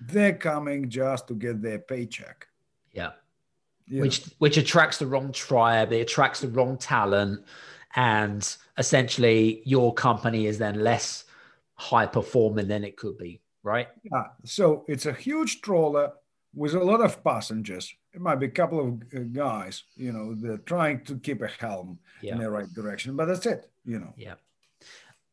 They're 0.00 0.34
coming 0.34 0.90
just 0.90 1.28
to 1.28 1.34
get 1.34 1.62
their 1.62 1.78
paycheck. 1.78 2.48
Yeah. 2.92 3.12
you 3.86 3.98
know. 3.98 4.02
Which 4.02 4.24
which 4.38 4.56
attracts 4.56 4.98
the 4.98 5.06
wrong 5.06 5.30
tribe, 5.32 5.92
it 5.92 6.00
attracts 6.00 6.40
the 6.40 6.48
wrong 6.48 6.76
talent, 6.76 7.44
and 7.94 8.56
essentially 8.78 9.62
your 9.64 9.94
company 9.94 10.46
is 10.46 10.58
then 10.58 10.80
less 10.80 11.24
high 11.74 12.06
performing 12.06 12.68
than 12.68 12.84
it 12.84 12.96
could 12.96 13.16
be, 13.18 13.40
right? 13.62 13.88
Yeah, 14.02 14.24
so 14.44 14.84
it's 14.88 15.06
a 15.06 15.12
huge 15.12 15.60
trawler 15.60 16.12
with 16.54 16.74
a 16.74 16.82
lot 16.82 17.00
of 17.00 17.22
passengers. 17.24 17.92
It 18.12 18.20
might 18.20 18.36
be 18.36 18.46
a 18.46 18.50
couple 18.50 18.80
of 18.80 19.02
uh, 19.14 19.24
guys, 19.32 19.84
you 19.96 20.12
know, 20.12 20.34
they're 20.34 20.58
trying 20.58 21.04
to 21.04 21.16
keep 21.18 21.42
a 21.42 21.48
helm 21.48 21.98
in 22.22 22.38
the 22.38 22.50
right 22.50 22.72
direction, 22.72 23.16
but 23.16 23.26
that's 23.26 23.46
it, 23.46 23.70
you 23.84 23.98
know. 23.98 24.12
Yeah. 24.16 24.34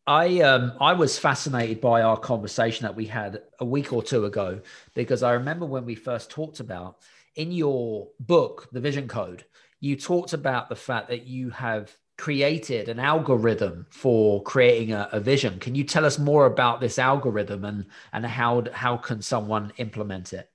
I 0.07 0.41
um 0.41 0.73
I 0.81 0.93
was 0.93 1.19
fascinated 1.19 1.79
by 1.79 2.01
our 2.01 2.17
conversation 2.17 2.83
that 2.83 2.95
we 2.95 3.05
had 3.05 3.43
a 3.59 3.65
week 3.65 3.93
or 3.93 4.01
two 4.01 4.25
ago 4.25 4.59
because 4.95 5.21
I 5.21 5.33
remember 5.33 5.67
when 5.67 5.85
we 5.85 5.93
first 5.93 6.31
talked 6.31 6.59
about 6.59 6.97
in 7.35 7.51
your 7.51 8.07
book 8.19 8.67
The 8.71 8.79
Vision 8.79 9.07
Code 9.07 9.45
you 9.81 9.95
talked 9.95 10.33
about 10.33 10.69
the 10.69 10.75
fact 10.75 11.09
that 11.09 11.25
you 11.25 11.49
have 11.49 11.93
created 12.25 12.87
an 12.93 12.99
algorithm 12.99 13.85
for 13.89 14.43
creating 14.43 14.89
a, 14.93 15.09
a 15.11 15.19
vision 15.19 15.53
can 15.59 15.73
you 15.75 15.83
tell 15.83 16.05
us 16.05 16.17
more 16.19 16.45
about 16.45 16.79
this 16.79 16.97
algorithm 16.99 17.61
and 17.65 17.79
and 18.13 18.25
how 18.25 18.63
how 18.83 18.95
can 19.07 19.19
someone 19.21 19.65
implement 19.77 20.33
it 20.39 20.51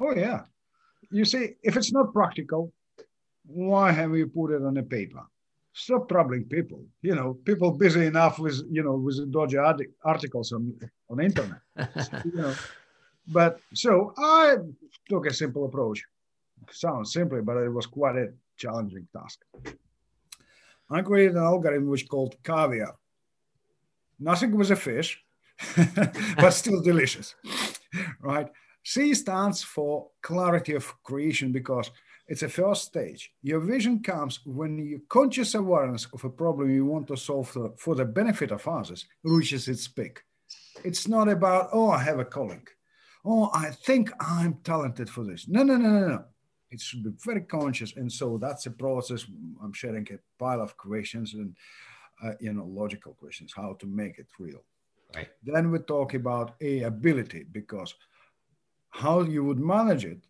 Oh, 0.00 0.14
yeah. 0.14 0.42
You 1.10 1.24
see, 1.24 1.54
if 1.62 1.76
it's 1.76 1.92
not 1.92 2.12
practical, 2.12 2.72
why 3.46 3.92
have 3.92 4.16
you 4.16 4.26
put 4.26 4.52
it 4.52 4.62
on 4.62 4.76
a 4.76 4.82
paper? 4.82 5.22
Stop 5.72 6.08
troubling 6.08 6.44
people. 6.44 6.84
You 7.02 7.14
know, 7.14 7.34
people 7.44 7.70
busy 7.70 8.06
enough 8.06 8.38
with, 8.38 8.62
you 8.70 8.82
know, 8.82 8.96
with 8.96 9.30
dodgy 9.30 9.58
arti- 9.58 9.94
articles 10.04 10.52
on, 10.52 10.74
on 11.10 11.20
internet. 11.20 11.60
you 12.24 12.32
know. 12.34 12.54
But 13.28 13.60
so 13.74 14.14
I 14.16 14.56
took 15.08 15.26
a 15.26 15.34
simple 15.34 15.66
approach. 15.66 16.02
Sounds 16.70 17.12
simple, 17.12 17.42
but 17.42 17.56
it 17.58 17.68
was 17.68 17.86
quite 17.86 18.16
a 18.16 18.32
challenging 18.56 19.06
task. 19.16 19.40
I 20.90 21.02
created 21.02 21.36
an 21.36 21.42
algorithm 21.42 21.88
which 21.88 22.08
called 22.08 22.36
caviar. 22.44 22.94
Nothing 24.18 24.56
was 24.56 24.70
a 24.70 24.76
fish, 24.76 25.22
but 26.36 26.50
still 26.50 26.80
delicious, 26.82 27.34
right? 28.20 28.48
C 28.84 29.14
stands 29.14 29.62
for 29.62 30.08
clarity 30.22 30.74
of 30.74 31.02
creation 31.02 31.52
because 31.52 31.90
it's 32.28 32.42
a 32.42 32.48
first 32.48 32.84
stage. 32.84 33.32
Your 33.42 33.60
vision 33.60 34.02
comes 34.02 34.40
when 34.44 34.78
your 34.78 35.00
conscious 35.08 35.54
awareness 35.54 36.06
of 36.12 36.24
a 36.24 36.30
problem 36.30 36.70
you 36.70 36.84
want 36.84 37.06
to 37.08 37.16
solve 37.16 37.48
for, 37.48 37.72
for 37.76 37.94
the 37.94 38.04
benefit 38.04 38.50
of 38.50 38.66
others 38.66 39.06
reaches 39.22 39.68
its 39.68 39.86
peak. 39.86 40.20
It's 40.84 41.08
not 41.08 41.28
about, 41.28 41.70
oh, 41.72 41.90
I 41.90 42.02
have 42.02 42.18
a 42.18 42.24
calling. 42.24 42.66
Oh, 43.24 43.50
I 43.52 43.70
think 43.70 44.10
I'm 44.20 44.58
talented 44.62 45.10
for 45.10 45.24
this. 45.24 45.48
No, 45.48 45.62
no, 45.62 45.76
no, 45.76 45.88
no, 45.88 46.08
no. 46.08 46.24
It 46.76 46.82
should 46.86 47.02
be 47.08 47.12
very 47.28 47.44
conscious. 47.58 47.90
And 48.00 48.10
so 48.20 48.26
that's 48.44 48.66
a 48.66 48.70
process. 48.84 49.20
I'm 49.62 49.72
sharing 49.72 50.06
a 50.16 50.18
pile 50.42 50.62
of 50.66 50.76
questions 50.76 51.28
and, 51.34 51.50
uh, 52.22 52.34
you 52.44 52.52
know, 52.52 52.66
logical 52.82 53.12
questions, 53.22 53.50
how 53.60 53.70
to 53.80 53.86
make 53.86 54.14
it 54.22 54.28
real. 54.38 54.62
Right. 55.14 55.30
Then 55.42 55.70
we 55.70 55.78
talk 55.78 56.14
about 56.14 56.48
a 56.60 56.72
ability 56.82 57.42
because 57.58 57.94
how 58.90 59.22
you 59.22 59.44
would 59.44 59.58
manage 59.58 60.04
it 60.04 60.22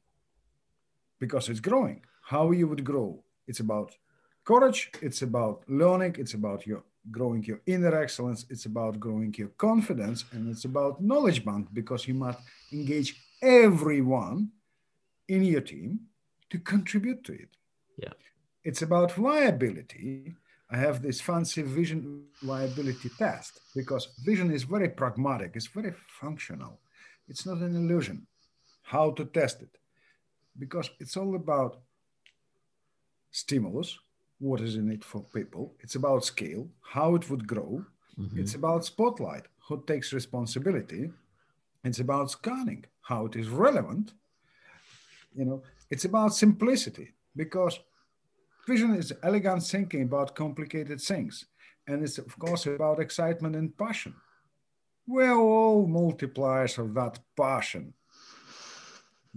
because 1.21 1.49
it's 1.49 1.61
growing 1.61 2.01
how 2.33 2.51
you 2.51 2.67
would 2.67 2.85
grow 2.85 3.09
it's 3.47 3.61
about 3.61 3.95
courage 4.45 4.91
it's 5.01 5.23
about 5.23 5.63
learning 5.69 6.15
it's 6.19 6.35
about 6.35 6.67
your 6.67 6.83
growing 7.11 7.43
your 7.45 7.61
inner 7.67 7.95
excellence 8.03 8.45
it's 8.51 8.67
about 8.67 8.99
growing 8.99 9.33
your 9.39 9.53
confidence 9.69 10.25
and 10.33 10.51
it's 10.51 10.65
about 10.65 11.01
knowledge 11.01 11.45
band 11.45 11.69
because 11.73 12.09
you 12.09 12.15
must 12.15 12.41
engage 12.73 13.11
everyone 13.41 14.51
in 15.29 15.45
your 15.45 15.61
team 15.61 16.01
to 16.51 16.59
contribute 16.59 17.25
to 17.25 17.33
it. 17.33 17.49
Yeah. 17.99 18.15
it's 18.65 18.83
about 18.83 19.13
viability. 19.13 20.35
I 20.71 20.77
have 20.77 21.01
this 21.01 21.21
fancy 21.21 21.63
vision 21.63 22.25
viability 22.43 23.11
test 23.17 23.61
because 23.75 24.09
vision 24.25 24.51
is 24.51 24.65
very 24.65 24.89
pragmatic 24.89 25.53
it's 25.55 25.69
very 25.69 25.93
functional. 26.21 26.81
It's 27.29 27.47
not 27.47 27.59
an 27.59 27.75
illusion 27.77 28.27
how 28.83 29.11
to 29.13 29.25
test 29.25 29.63
it 29.63 29.75
because 30.59 30.91
it's 31.01 31.17
all 31.17 31.35
about 31.37 31.73
stimulus 33.31 33.99
what 34.39 34.61
is 34.61 34.77
in 34.77 34.91
it 34.91 35.05
for 35.05 35.23
people. 35.35 35.75
It's 35.81 35.95
about 35.95 36.25
scale 36.25 36.69
how 36.83 37.15
it 37.15 37.31
would 37.31 37.47
grow. 37.47 37.85
Mm-hmm. 38.21 38.41
It's 38.41 38.55
about 38.55 38.85
spotlight 38.85 39.45
who 39.67 39.83
takes 39.87 40.13
responsibility. 40.13 41.11
It's 41.85 42.01
about 42.01 42.31
scanning 42.31 42.85
how 43.03 43.27
it 43.27 43.37
is 43.37 43.49
relevant. 43.49 44.13
You 45.35 45.45
know 45.45 45.63
it's 45.91 46.05
about 46.05 46.35
simplicity 46.35 47.15
because 47.35 47.79
vision 48.67 48.95
is 48.95 49.13
elegant 49.23 49.63
thinking 49.63 50.03
about 50.03 50.35
complicated 50.35 51.01
things 51.01 51.47
and 51.87 52.03
it's 52.03 52.19
of 52.19 52.39
course 52.39 52.67
about 52.67 53.01
excitement 53.01 53.55
and 53.57 53.77
passion 53.77 54.15
we're 55.07 55.39
all 55.39 55.87
multipliers 55.87 56.79
of 56.79 56.95
that 56.95 57.19
passion 57.37 57.95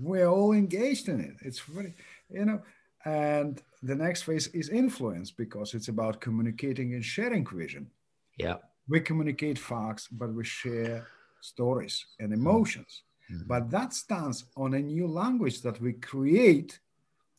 we're 0.01 0.27
all 0.27 0.53
engaged 0.53 1.09
in 1.09 1.19
it. 1.19 1.35
It's 1.41 1.59
very, 1.59 1.93
you 2.29 2.45
know, 2.45 2.61
and 3.05 3.61
the 3.83 3.95
next 3.95 4.23
phase 4.23 4.47
is 4.47 4.69
influence 4.69 5.31
because 5.31 5.73
it's 5.73 5.89
about 5.89 6.21
communicating 6.21 6.93
and 6.93 7.03
sharing 7.03 7.45
vision. 7.45 7.91
yeah 8.37 8.57
We 8.87 9.01
communicate 9.01 9.59
facts, 9.59 10.07
but 10.07 10.33
we 10.33 10.43
share 10.43 11.07
stories 11.41 12.05
and 12.19 12.33
emotions. 12.33 13.03
Mm-hmm. 13.31 13.47
But 13.47 13.69
that 13.71 13.93
stands 13.93 14.45
on 14.55 14.73
a 14.73 14.79
new 14.79 15.07
language 15.07 15.61
that 15.61 15.79
we 15.81 15.93
create 15.93 16.79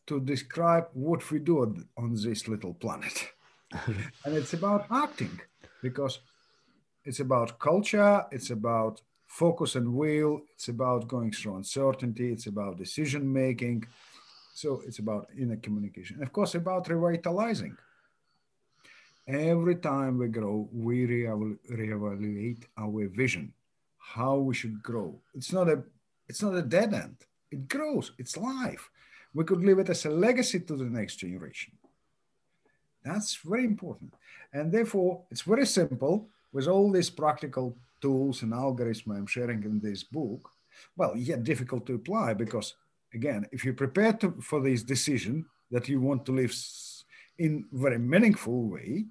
to 0.07 0.19
describe 0.19 0.87
what 0.93 1.29
we 1.31 1.39
do 1.39 1.61
on, 1.61 1.87
on 1.97 2.15
this 2.15 2.47
little 2.47 2.73
planet. 2.73 3.29
and 4.25 4.35
it's 4.35 4.53
about 4.53 4.85
acting 4.91 5.39
because 5.81 6.19
it's 7.05 7.19
about 7.19 7.59
culture, 7.59 8.25
it's 8.31 8.49
about 8.49 9.01
focus 9.27 9.75
and 9.75 9.93
will, 9.93 10.41
it's 10.53 10.67
about 10.67 11.07
going 11.07 11.31
through 11.31 11.55
uncertainty, 11.55 12.31
it's 12.31 12.47
about 12.47 12.77
decision 12.77 13.31
making. 13.31 13.85
So 14.53 14.81
it's 14.85 14.99
about 14.99 15.29
inner 15.37 15.55
communication. 15.55 16.17
And 16.17 16.23
of 16.23 16.33
course, 16.33 16.55
about 16.55 16.89
revitalizing. 16.89 17.77
Every 19.27 19.77
time 19.77 20.17
we 20.17 20.27
grow, 20.27 20.67
we 20.73 21.07
reevaluate 21.07 22.63
our 22.77 23.07
vision, 23.07 23.53
how 24.01 24.37
we 24.37 24.53
should 24.53 24.81
grow. 24.81 25.19
It's 25.33 25.51
not 25.51 25.69
a 25.69 25.83
it's 26.27 26.41
not 26.41 26.55
a 26.55 26.61
dead 26.61 26.93
end. 26.93 27.17
It 27.51 27.67
grows. 27.67 28.13
It's 28.17 28.37
life. 28.37 28.89
We 29.33 29.43
could 29.43 29.63
leave 29.63 29.79
it 29.79 29.89
as 29.89 30.05
a 30.05 30.09
legacy 30.09 30.59
to 30.61 30.75
the 30.75 30.85
next 30.85 31.17
generation. 31.17 31.73
That's 33.03 33.35
very 33.35 33.65
important. 33.65 34.13
And 34.53 34.71
therefore, 34.71 35.23
it's 35.31 35.41
very 35.41 35.65
simple 35.65 36.29
with 36.53 36.67
all 36.67 36.91
these 36.91 37.09
practical 37.09 37.75
tools 38.01 38.43
and 38.43 38.53
algorithms 38.53 39.17
I'm 39.17 39.25
sharing 39.25 39.63
in 39.63 39.79
this 39.79 40.03
book. 40.03 40.49
Well, 40.95 41.15
yet 41.15 41.43
difficult 41.43 41.85
to 41.87 41.95
apply 41.95 42.33
because, 42.33 42.75
again, 43.13 43.45
if 43.51 43.65
you 43.65 43.73
prepare 43.73 44.13
to, 44.13 44.31
for 44.41 44.61
this 44.61 44.83
decision 44.83 45.45
that 45.69 45.87
you 45.89 45.99
want 45.99 46.25
to 46.25 46.31
live 46.31 46.55
in 47.37 47.65
very 47.71 47.97
meaningful 47.97 48.69
way, 48.69 49.05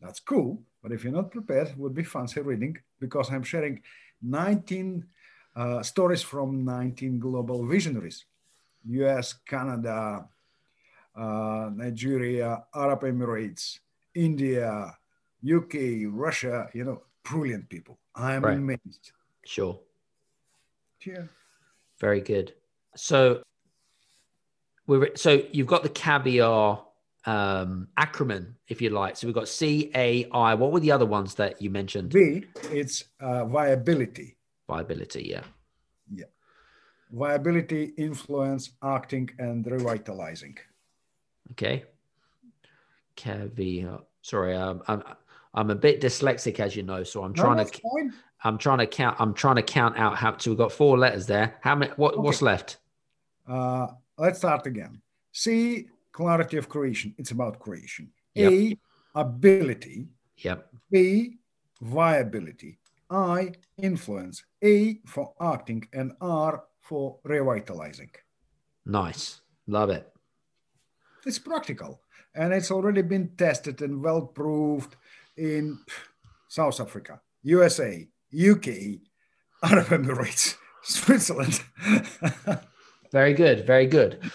that's 0.00 0.20
cool. 0.20 0.62
But 0.82 0.92
if 0.92 1.04
you're 1.04 1.12
not 1.12 1.30
prepared, 1.30 1.68
it 1.68 1.78
would 1.78 1.94
be 1.94 2.04
fancy 2.04 2.40
reading 2.40 2.76
because 3.00 3.30
I'm 3.30 3.44
sharing 3.44 3.80
19 4.22 5.04
uh, 5.54 5.82
stories 5.82 6.22
from 6.22 6.64
19 6.64 7.18
global 7.18 7.66
visionaries, 7.66 8.24
US, 8.88 9.34
Canada, 9.46 10.28
uh, 11.16 11.70
Nigeria, 11.74 12.64
Arab 12.74 13.02
Emirates, 13.02 13.78
India, 14.14 14.96
UK, 15.44 16.06
Russia, 16.08 16.68
you 16.72 16.84
know, 16.84 17.02
brilliant 17.24 17.68
people. 17.68 17.98
I'm 18.14 18.42
right. 18.42 18.56
amazed. 18.56 19.12
Sure. 19.44 19.78
Yeah. 21.04 21.24
Very 21.98 22.20
good. 22.20 22.54
So 22.96 23.42
we're 24.86 25.16
so 25.16 25.42
you've 25.52 25.66
got 25.66 25.82
the 25.82 25.88
caviar 25.88 26.84
um 27.24 27.88
acronym, 27.96 28.54
if 28.68 28.82
you 28.82 28.90
like. 28.90 29.16
So 29.16 29.26
we've 29.26 29.34
got 29.34 29.48
C 29.48 29.90
A 29.94 30.28
I. 30.30 30.54
What 30.54 30.72
were 30.72 30.80
the 30.80 30.92
other 30.92 31.06
ones 31.06 31.34
that 31.36 31.62
you 31.62 31.70
mentioned? 31.70 32.12
V, 32.12 32.44
it's 32.70 33.04
uh, 33.20 33.44
viability. 33.44 34.36
Viability, 34.68 35.28
yeah. 35.28 35.44
Yeah. 36.12 36.24
Viability, 37.12 37.92
influence, 37.96 38.70
acting, 38.82 39.30
and 39.38 39.66
revitalizing. 39.66 40.56
Okay. 41.52 41.84
Caviar. 43.14 44.00
Sorry, 44.22 44.56
um, 44.56 44.82
I'm 44.88 45.02
I'm 45.54 45.70
a 45.70 45.74
bit 45.74 46.00
dyslexic, 46.00 46.58
as 46.60 46.74
you 46.74 46.82
know, 46.82 47.04
so 47.04 47.22
I'm 47.22 47.34
trying 47.34 47.58
no, 47.58 47.64
to 47.64 47.80
fine. 47.80 48.12
I'm 48.42 48.56
trying 48.56 48.78
to 48.78 48.86
count. 48.86 49.16
I'm 49.20 49.34
trying 49.34 49.56
to 49.56 49.62
count 49.62 49.98
out 49.98 50.16
how. 50.16 50.36
So 50.38 50.50
we've 50.50 50.58
got 50.58 50.72
four 50.72 50.98
letters 50.98 51.26
there. 51.26 51.56
How 51.60 51.74
many? 51.74 51.92
What, 51.96 52.14
okay. 52.14 52.22
What's 52.22 52.40
left? 52.40 52.78
Uh, 53.46 53.88
let's 54.16 54.38
start 54.38 54.66
again. 54.66 55.02
C 55.32 55.88
clarity 56.12 56.56
of 56.56 56.68
creation. 56.68 57.14
It's 57.18 57.30
about 57.30 57.58
creation. 57.58 58.10
Yep. 58.34 58.52
A 58.52 58.76
ability. 59.14 60.08
Yep. 60.38 60.68
B 60.90 61.38
viability. 61.80 62.78
I 63.10 63.52
influence. 63.76 64.44
A 64.62 65.00
for 65.06 65.34
acting 65.40 65.86
and 65.92 66.12
R 66.20 66.64
for 66.80 67.18
revitalizing. 67.24 68.10
Nice. 68.86 69.40
Love 69.66 69.90
it. 69.90 70.12
It's 71.24 71.38
practical 71.38 72.00
and 72.34 72.52
it's 72.52 72.70
already 72.70 73.02
been 73.02 73.28
tested 73.36 73.82
and 73.82 74.02
well 74.02 74.22
proved 74.22 74.96
in 75.36 75.78
South 76.48 76.80
Africa, 76.80 77.20
USA, 77.42 78.06
UK, 78.34 78.66
Arab 79.62 79.86
Emirates, 79.86 80.56
Switzerland. 80.82 81.60
very 83.12 83.34
good, 83.34 83.66
very 83.66 83.86
good. 83.86 84.30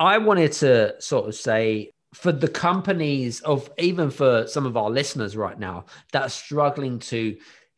I 0.00 0.16
wanted 0.16 0.52
to 0.52 1.00
sort 1.00 1.28
of 1.28 1.34
say 1.34 1.92
for 2.14 2.32
the 2.32 2.48
companies 2.48 3.40
of 3.42 3.70
even 3.78 4.10
for 4.10 4.46
some 4.46 4.64
of 4.64 4.76
our 4.76 4.90
listeners 4.90 5.36
right 5.36 5.58
now 5.58 5.84
that 6.12 6.22
are 6.22 6.30
struggling 6.30 6.98
to 6.98 7.36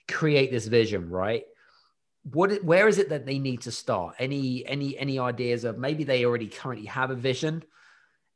create 0.08 0.52
this 0.52 0.66
vision, 0.68 1.10
right? 1.10 1.44
What 2.22 2.62
where 2.62 2.86
is 2.86 2.98
it 2.98 3.08
that 3.08 3.26
they 3.26 3.40
need 3.40 3.62
to 3.62 3.72
start? 3.72 4.14
Any 4.20 4.64
any 4.64 4.96
any 4.96 5.18
ideas 5.18 5.64
of 5.64 5.78
maybe 5.78 6.04
they 6.04 6.24
already 6.24 6.46
currently 6.46 6.86
have 6.86 7.10
a 7.10 7.16
vision 7.16 7.64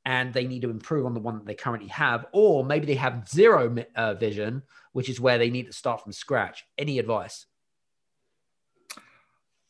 and 0.05 0.35
they 0.35 0.47
need 0.49 0.63
to 0.63 0.71
improve 0.71 1.07
on 1.07 1.15
the 1.15 1.21
one 1.21 1.37
that 1.39 1.47
they 1.47 1.55
currently 1.55 1.89
have, 1.89 2.27
or 2.33 2.65
maybe 2.65 2.87
they 2.87 2.95
have 2.95 3.29
zero 3.29 3.77
uh, 3.95 4.15
vision, 4.15 4.63
which 4.93 5.09
is 5.09 5.21
where 5.21 5.39
they 5.39 5.51
need 5.51 5.67
to 5.67 5.73
start 5.73 6.03
from 6.03 6.13
scratch. 6.13 6.65
Any 6.77 6.99
advice? 6.99 7.47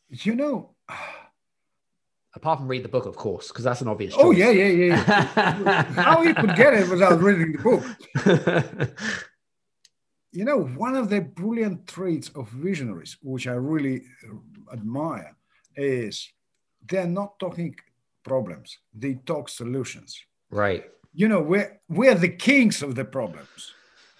You 0.09 0.35
know, 0.35 0.75
apart 2.37 2.59
from 2.59 2.67
read 2.67 2.83
the 2.83 2.89
book, 2.89 3.05
of 3.05 3.15
course, 3.15 3.49
because 3.49 3.65
that's 3.65 3.81
an 3.81 3.87
obvious. 3.87 4.13
Oh 4.17 4.31
yeah, 4.31 4.51
yeah, 4.51 4.67
yeah. 4.67 5.83
How 6.03 6.21
you 6.21 6.33
could 6.33 6.55
get 6.55 6.73
it 6.73 6.87
without 6.87 7.19
reading 7.21 7.53
the 7.53 7.63
book? 7.69 7.83
you 10.31 10.45
know, 10.45 10.61
one 10.61 10.95
of 10.95 11.09
the 11.09 11.21
brilliant 11.21 11.87
traits 11.87 12.29
of 12.35 12.47
visionaries, 12.49 13.17
which 13.21 13.47
I 13.47 13.53
really 13.53 14.03
uh, 14.29 14.73
admire, 14.73 15.35
is 15.75 16.31
they're 16.87 17.07
not 17.07 17.39
talking 17.39 17.75
problems; 18.23 18.77
they 18.93 19.15
talk 19.25 19.49
solutions. 19.49 20.17
Right. 20.49 20.85
You 21.13 21.27
know, 21.27 21.41
we're 21.41 21.81
we're 21.89 22.15
the 22.15 22.29
kings 22.29 22.83
of 22.83 22.95
the 22.95 23.05
problems. 23.05 23.73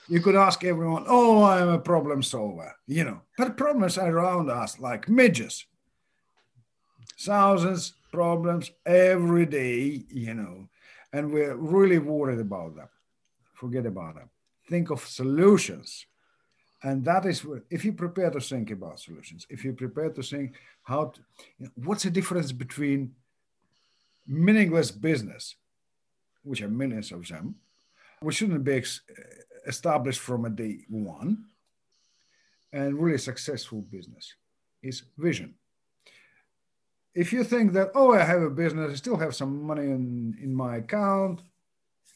You 0.09 0.21
could 0.21 0.35
ask 0.35 0.63
everyone, 0.63 1.05
"Oh, 1.07 1.43
I'm 1.43 1.69
a 1.69 1.79
problem 1.79 2.23
solver," 2.23 2.73
you 2.87 3.03
know, 3.03 3.21
but 3.37 3.57
problems 3.57 3.97
are 3.97 4.09
around 4.09 4.49
us 4.49 4.79
like 4.79 5.07
midges. 5.07 5.67
Thousands 7.19 7.93
problems 8.11 8.71
every 8.85 9.45
day, 9.45 10.03
you 10.09 10.33
know, 10.33 10.69
and 11.11 11.31
we're 11.31 11.55
really 11.55 11.99
worried 11.99 12.39
about 12.39 12.75
them. 12.75 12.89
Forget 13.53 13.85
about 13.85 14.15
them. 14.15 14.29
Think 14.69 14.91
of 14.91 15.05
solutions. 15.05 16.05
And 16.83 17.03
that 17.05 17.25
is 17.25 17.45
if 17.69 17.83
you 17.83 17.93
prepare 17.93 18.29
to 18.29 18.39
think 18.39 18.69
about 18.69 18.99
solutions, 18.99 19.47
if 19.49 19.65
you 19.65 19.73
prepare 19.73 20.11
to 20.11 20.21
think 20.21 20.53
how, 20.83 21.05
to, 21.05 21.19
you 21.57 21.65
know, 21.65 21.71
what's 21.75 22.03
the 22.03 22.11
difference 22.11 22.51
between 22.51 23.15
meaningless 24.27 24.91
business 24.91 25.55
which 26.43 26.61
are 26.61 26.69
millions 26.69 27.11
of 27.11 27.27
them, 27.27 27.55
which 28.21 28.37
shouldn't 28.37 28.63
be 28.63 28.73
ex- 28.73 29.01
established 29.65 30.19
from 30.19 30.45
a 30.45 30.49
day 30.49 30.79
one, 30.89 31.45
and 32.71 32.99
really 32.99 33.17
successful 33.17 33.81
business 33.81 34.35
is 34.81 35.03
vision. 35.17 35.55
If 37.21 37.33
you 37.33 37.43
think 37.43 37.73
that, 37.73 37.89
oh, 37.95 38.13
I 38.13 38.23
have 38.23 38.43
a 38.43 38.49
business, 38.49 38.91
I 38.91 38.95
still 38.95 39.17
have 39.17 39.35
some 39.35 39.63
money 39.63 39.87
in, 39.97 40.37
in 40.41 40.53
my 40.53 40.77
account, 40.77 41.41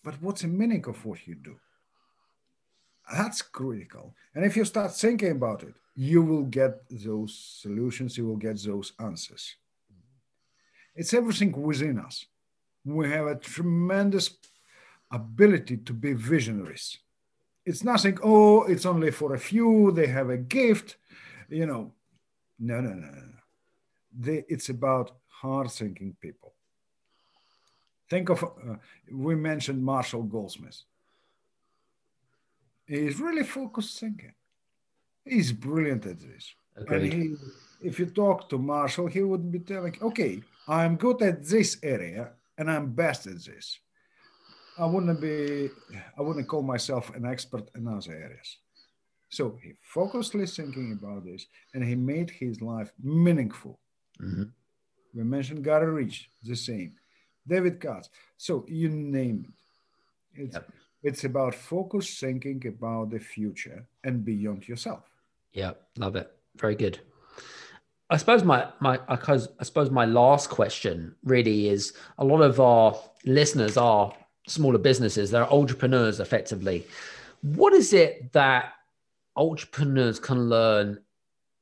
but 0.03 0.15
what's 0.21 0.43
the 0.43 0.47
meaning 0.47 0.85
of 0.87 1.03
what 1.05 1.27
you 1.27 1.35
do? 1.35 1.55
That's 3.11 3.41
critical. 3.41 4.15
And 4.35 4.45
if 4.45 4.55
you 4.55 4.63
start 4.65 4.95
thinking 4.95 5.31
about 5.31 5.63
it, 5.63 5.73
you 5.95 6.21
will 6.21 6.43
get 6.43 6.73
those 6.89 7.33
solutions, 7.61 8.17
you 8.17 8.27
will 8.27 8.37
get 8.37 8.61
those 8.63 8.93
answers. 8.99 9.55
It's 10.95 11.13
everything 11.13 11.51
within 11.51 11.97
us 11.99 12.25
we 12.85 13.09
have 13.09 13.27
a 13.27 13.35
tremendous 13.35 14.31
ability 15.11 15.77
to 15.77 15.93
be 15.93 16.13
visionaries. 16.13 16.97
It's 17.65 17.83
nothing, 17.83 18.17
oh, 18.23 18.63
it's 18.63 18.85
only 18.85 19.11
for 19.11 19.35
a 19.35 19.39
few, 19.39 19.91
they 19.91 20.07
have 20.07 20.29
a 20.29 20.37
gift, 20.37 20.97
you 21.49 21.65
know. 21.65 21.91
No, 22.59 22.81
no, 22.81 22.93
no, 22.93 23.07
no. 23.07 23.40
They, 24.17 24.43
it's 24.47 24.69
about 24.69 25.11
hard 25.27 25.71
thinking 25.71 26.15
people. 26.19 26.53
Think 28.09 28.29
of, 28.29 28.43
uh, 28.43 28.75
we 29.11 29.35
mentioned 29.35 29.83
Marshall 29.83 30.23
Goldsmith. 30.23 30.81
He's 32.85 33.19
really 33.19 33.43
focused 33.43 33.99
thinking. 33.99 34.33
He's 35.23 35.51
brilliant 35.51 36.05
at 36.05 36.19
this. 36.19 36.53
Okay. 36.77 36.95
And 36.95 37.13
he, 37.13 37.35
if 37.81 37.99
you 37.99 38.07
talk 38.07 38.49
to 38.49 38.57
Marshall, 38.57 39.07
he 39.07 39.21
would 39.21 39.51
be 39.51 39.59
telling, 39.59 39.97
okay, 40.01 40.41
I'm 40.67 40.95
good 40.95 41.21
at 41.21 41.45
this 41.45 41.77
area 41.83 42.31
and 42.57 42.69
I'm 42.69 42.91
best 42.91 43.27
at 43.27 43.43
this. 43.43 43.79
I 44.77 44.85
wouldn't 44.85 45.21
be, 45.21 45.69
I 46.17 46.21
wouldn't 46.21 46.47
call 46.47 46.63
myself 46.63 47.13
an 47.15 47.25
expert 47.25 47.69
in 47.75 47.87
other 47.87 48.13
areas. 48.13 48.57
So 49.29 49.57
he 49.61 49.73
focusedly 49.95 50.53
thinking 50.53 50.97
about 50.99 51.23
this 51.23 51.45
and 51.73 51.83
he 51.83 51.95
made 51.95 52.29
his 52.29 52.61
life 52.61 52.91
meaningful. 53.01 53.79
Mm-hmm. 54.21 54.43
We 55.13 55.23
mentioned 55.23 55.63
Gary 55.63 55.91
Ritchie, 55.91 56.27
the 56.43 56.55
same. 56.55 56.93
David 57.47 57.79
Katz. 57.81 58.09
So 58.37 58.65
you 58.67 58.89
name 58.89 59.45
it. 59.47 60.41
It's, 60.43 60.53
yep. 60.53 60.69
it's 61.03 61.23
about 61.25 61.53
focus 61.53 62.19
thinking 62.19 62.65
about 62.67 63.09
the 63.09 63.19
future 63.19 63.85
and 64.03 64.23
beyond 64.23 64.67
yourself. 64.67 65.03
Yeah, 65.53 65.71
love 65.97 66.15
it. 66.15 66.31
Very 66.55 66.75
good. 66.75 66.99
I 68.09 68.17
suppose 68.17 68.43
my 68.43 68.67
my 68.79 68.99
I 69.07 69.37
suppose 69.63 69.89
my 69.89 70.05
last 70.05 70.49
question 70.49 71.15
really 71.23 71.69
is 71.69 71.93
a 72.17 72.25
lot 72.25 72.41
of 72.41 72.59
our 72.59 72.97
listeners 73.25 73.77
are 73.77 74.13
smaller 74.47 74.77
businesses, 74.77 75.31
they're 75.31 75.51
entrepreneurs 75.51 76.19
effectively. 76.19 76.85
What 77.41 77.73
is 77.73 77.93
it 77.93 78.33
that 78.33 78.73
entrepreneurs 79.35 80.19
can 80.19 80.49
learn 80.49 80.99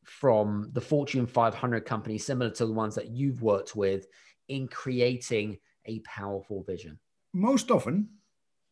from 0.10 0.70
the 0.74 0.82
Fortune 0.82 1.28
500 1.28 1.86
companies, 1.86 2.26
similar 2.26 2.52
to 2.52 2.66
the 2.66 2.74
ones 2.74 2.96
that 2.96 3.10
you've 3.10 3.42
worked 3.42 3.76
with, 3.76 4.08
in 4.48 4.68
creating 4.68 5.58
a 5.86 6.00
powerful 6.00 6.64
vision? 6.64 7.00
Most 7.34 7.72
often, 7.72 8.10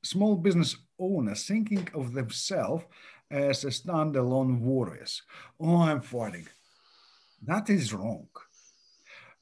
small 0.04 0.36
business 0.36 0.76
owners 1.00 1.45
thinking 1.45 1.88
of 1.93 2.13
themselves 2.13 2.86
as 3.30 3.63
a 3.63 3.67
standalone 3.67 4.60
warriors. 4.60 5.21
Oh, 5.60 5.82
I'm 5.82 6.02
fighting. 6.02 6.47
That 7.43 7.69
is 7.69 7.93
wrong 7.93 8.28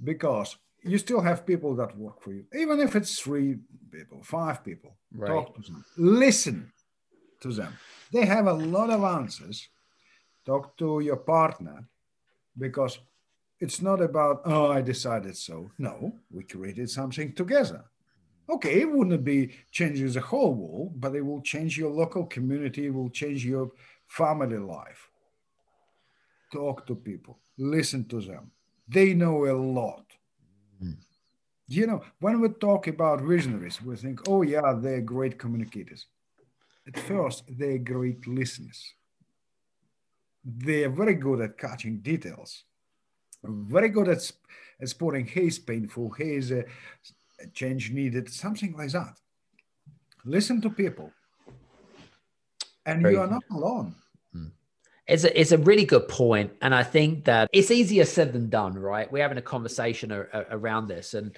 because 0.04 0.58
you 0.84 0.98
still 0.98 1.22
have 1.22 1.46
people 1.46 1.76
that 1.76 1.98
work 1.98 2.22
for 2.22 2.34
you, 2.34 2.46
even 2.54 2.80
if 2.80 2.96
it's 2.96 3.20
three 3.20 3.58
people, 3.92 4.22
five 4.24 4.64
people. 4.64 4.98
Right. 5.14 5.30
Talk 5.30 5.56
to 5.56 5.62
them, 5.62 5.86
listen 5.98 6.72
to 7.42 7.54
them. 7.54 7.74
They 8.12 8.26
have 8.26 8.48
a 8.48 8.54
lot 8.54 8.90
of 8.90 9.04
answers. 9.04 9.70
Talk 10.46 10.78
to 10.78 11.00
your 11.00 11.18
partner 11.18 11.88
because 12.58 13.00
it's 13.60 13.82
not 13.82 14.02
about, 14.02 14.42
oh, 14.46 14.72
I 14.72 14.82
decided 14.82 15.36
so. 15.36 15.72
No, 15.78 16.14
we 16.32 16.44
created 16.44 16.90
something 16.90 17.34
together. 17.34 17.84
Okay, 18.48 18.82
it 18.82 18.92
wouldn't 18.92 19.24
be 19.24 19.52
changing 19.72 20.12
the 20.12 20.22
whole 20.22 20.54
world, 20.54 21.02
but 21.02 21.16
it 21.16 21.22
will 21.22 21.42
change 21.42 21.78
your 21.78 21.90
local 21.90 22.26
community, 22.26 22.86
it 22.86 22.94
will 22.94 23.10
change 23.10 23.44
your 23.44 23.72
family 24.08 24.58
life. 24.58 25.10
Talk 26.54 26.86
to 26.86 26.96
people, 26.96 27.40
listen 27.58 28.06
to 28.06 28.22
them. 28.22 28.52
They 28.88 29.16
know 29.16 29.48
a 29.48 29.56
lot. 29.56 30.06
Mm. 30.84 30.98
You 31.68 31.88
know, 31.88 32.04
when 32.20 32.40
we 32.40 32.50
talk 32.50 32.88
about 32.88 33.22
visionaries, 33.22 33.82
we 33.82 33.96
think, 33.96 34.22
oh, 34.28 34.44
yeah, 34.44 34.74
they're 34.78 35.02
great 35.02 35.40
communicators. 35.40 36.06
At 36.88 37.00
first, 37.00 37.46
they're 37.50 37.80
great 37.80 38.28
listeners. 38.28 38.94
They 40.46 40.84
are 40.84 40.90
very 40.90 41.16
good 41.16 41.42
at 41.42 41.58
catching 41.58 42.00
details, 42.00 42.66
very 43.44 43.90
good 43.90 44.08
at, 44.08 44.32
at 44.80 44.90
spotting, 44.90 45.28
it's 45.34 45.58
painful, 45.58 46.14
is 46.20 46.52
a 46.52 46.66
change 47.54 47.92
needed, 47.92 48.30
something 48.30 48.76
like 48.78 48.92
that. 48.92 49.18
Listen 50.24 50.62
to 50.62 50.70
people, 50.70 51.12
and 52.86 53.02
very 53.02 53.16
you 53.16 53.22
are 53.22 53.28
not 53.28 53.44
alone. 53.52 53.96
Hmm. 54.34 54.48
It's 55.08 55.24
a, 55.24 55.40
it's 55.40 55.52
a 55.52 55.58
really 55.58 55.86
good. 55.86 56.08
And 56.62 56.74
I 56.76 56.84
think 56.84 57.26
that 57.26 57.50
it's 57.52 57.72
easier 57.72 58.06
said 58.06 58.34
than 58.34 58.50
done, 58.50 58.74
right? 58.74 59.12
We're 59.12 59.24
having 59.24 59.38
a 59.38 59.42
conversation 59.42 60.12
a, 60.12 60.22
a, 60.32 60.46
around 60.52 60.88
this. 60.88 61.14
And 61.14 61.38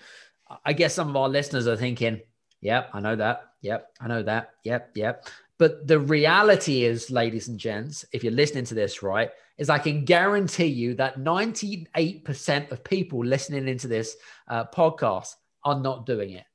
I 0.65 0.73
guess 0.73 0.93
some 0.93 1.09
of 1.09 1.15
our 1.15 1.29
listeners 1.29 1.67
are 1.67 1.77
thinking, 1.77 2.21
yep, 2.61 2.89
I 2.93 2.99
know 2.99 3.15
that. 3.15 3.51
Yep, 3.61 3.91
I 3.99 4.07
know 4.07 4.23
that. 4.23 4.51
Yep, 4.63 4.91
yep. 4.95 5.27
But 5.57 5.87
the 5.87 5.99
reality 5.99 6.83
is, 6.83 7.09
ladies 7.09 7.47
and 7.47 7.59
gents, 7.59 8.05
if 8.11 8.23
you're 8.23 8.33
listening 8.33 8.65
to 8.65 8.75
this, 8.75 9.01
right, 9.01 9.31
is 9.57 9.69
I 9.69 9.79
can 9.79 10.05
guarantee 10.05 10.65
you 10.65 10.93
that 10.95 11.17
98% 11.17 12.71
of 12.71 12.83
people 12.83 13.25
listening 13.25 13.67
into 13.67 13.87
this 13.87 14.15
uh, 14.47 14.65
podcast 14.65 15.33
are 15.63 15.79
not 15.79 16.05
doing 16.05 16.31
it? 16.31 16.45